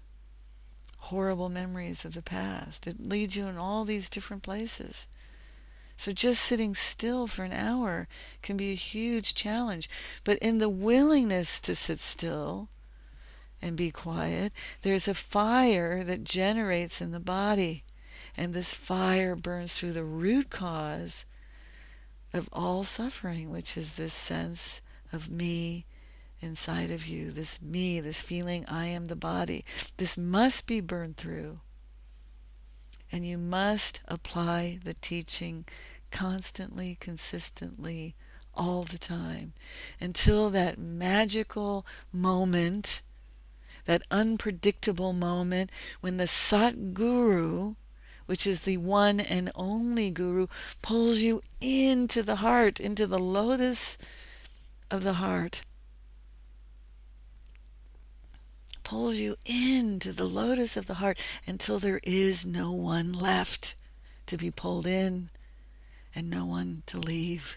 horrible 0.99 1.49
memories 1.49 2.05
of 2.05 2.13
the 2.13 2.23
past. 2.23 2.87
It 2.87 3.01
leads 3.01 3.35
you 3.35 3.47
in 3.47 3.57
all 3.57 3.87
these 3.87 4.11
different 4.11 4.43
places. 4.43 5.07
So 6.01 6.13
just 6.13 6.43
sitting 6.43 6.75
still 6.75 7.27
for 7.27 7.45
an 7.45 7.53
hour 7.53 8.09
can 8.41 8.57
be 8.57 8.73
a 8.73 8.75
huge 8.75 9.35
challenge. 9.35 9.87
But 10.25 10.39
in 10.39 10.57
the 10.57 10.71
willingness 10.71 11.61
to 11.61 11.75
sit 11.75 11.99
still 11.99 12.71
and 13.61 13.77
be 13.77 13.91
quiet, 13.91 14.55
there's 14.81 15.07
a 15.07 15.13
fire 15.13 16.03
that 16.05 16.25
generates 16.25 17.03
in 17.03 17.11
the 17.11 17.21
body. 17.21 17.85
And 18.35 18.55
this 18.55 18.73
fire 18.73 19.37
burns 19.37 19.77
through 19.77 19.93
the 19.93 20.03
root 20.03 20.49
cause 20.49 21.27
of 22.33 22.49
all 22.51 22.83
suffering, 22.83 23.51
which 23.51 23.77
is 23.77 23.97
this 23.97 24.15
sense 24.15 24.81
of 25.13 25.29
me 25.29 25.85
inside 26.41 26.91
of 26.91 27.09
you, 27.09 27.31
this 27.31 27.61
me, 27.61 28.01
this 28.01 28.23
feeling 28.23 28.65
I 28.67 28.87
am 28.87 29.09
the 29.09 29.17
body. 29.17 29.67
This 29.99 30.17
must 30.17 30.67
be 30.67 30.81
burned 30.81 31.19
through. 31.19 31.57
And 33.13 33.27
you 33.27 33.37
must 33.37 34.01
apply 34.09 34.79
the 34.83 34.95
teaching 34.95 35.67
constantly, 36.11 36.97
consistently, 37.01 38.15
all 38.55 38.83
the 38.83 38.99
time 38.99 39.53
until 40.01 40.51
that 40.51 40.79
magical 40.79 41.87
moment, 42.13 43.03
that 43.87 44.03
unpredictable 44.11 45.13
moment 45.13 45.71
when 46.01 46.17
the 46.17 46.27
Sat 46.27 46.93
Guru, 46.95 47.75
which 48.27 48.47
is 48.47 48.61
the 48.61 48.77
one 48.77 49.21
and 49.21 49.51
only 49.55 50.11
Guru, 50.11 50.47
pulls 50.83 51.21
you 51.21 51.41
into 51.61 52.23
the 52.23 52.37
heart, 52.37 52.79
into 52.81 53.07
the 53.07 53.19
lotus 53.19 53.99
of 54.91 55.03
the 55.03 55.15
heart. 55.15 55.63
Pulls 58.83 59.19
you 59.19 59.37
into 59.47 60.13
the 60.13 60.25
lotus 60.25 60.77
of 60.77 60.87
the 60.87 60.95
heart 60.95 61.19
until 61.47 61.79
there 61.79 62.01
is 62.03 62.45
no 62.45 62.73
one 62.73 63.13
left 63.13 63.75
to 64.27 64.37
be 64.37 64.51
pulled 64.51 64.87
in 64.87 65.31
and 66.21 66.29
no 66.29 66.45
one 66.45 66.83
to 66.85 66.99
leave. 66.99 67.57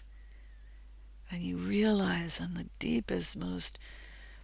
And 1.30 1.42
you 1.42 1.58
realize 1.58 2.40
on 2.40 2.54
the 2.54 2.70
deepest, 2.78 3.36
most 3.36 3.78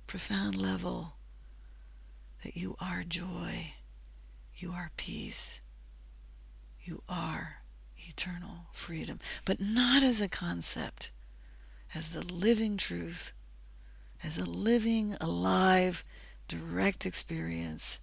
profound 0.06 0.60
level 0.60 1.14
that 2.44 2.54
you 2.54 2.76
are 2.78 3.02
joy, 3.02 3.72
you 4.54 4.72
are 4.72 4.90
peace, 4.98 5.62
you 6.82 7.02
are 7.08 7.62
eternal 7.96 8.66
freedom, 8.72 9.20
but 9.46 9.58
not 9.58 10.02
as 10.02 10.20
a 10.20 10.28
concept, 10.28 11.10
as 11.94 12.10
the 12.10 12.20
living 12.22 12.76
truth, 12.76 13.32
as 14.22 14.36
a 14.36 14.44
living, 14.44 15.16
alive, 15.18 16.04
direct 16.46 17.06
experience. 17.06 18.00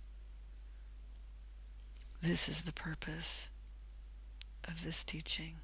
This 2.24 2.49
is 2.49 2.63
the 2.63 2.74
purpose 2.74 3.49
of 4.68 4.84
this 4.84 5.03
teaching. 5.03 5.57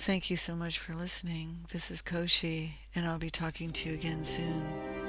Thank 0.00 0.30
you 0.30 0.36
so 0.38 0.56
much 0.56 0.78
for 0.78 0.94
listening. 0.94 1.58
This 1.74 1.90
is 1.90 2.00
Koshi, 2.00 2.70
and 2.94 3.04
I'll 3.04 3.18
be 3.18 3.28
talking 3.28 3.70
to 3.70 3.90
you 3.90 3.94
again 3.96 4.24
soon. 4.24 4.99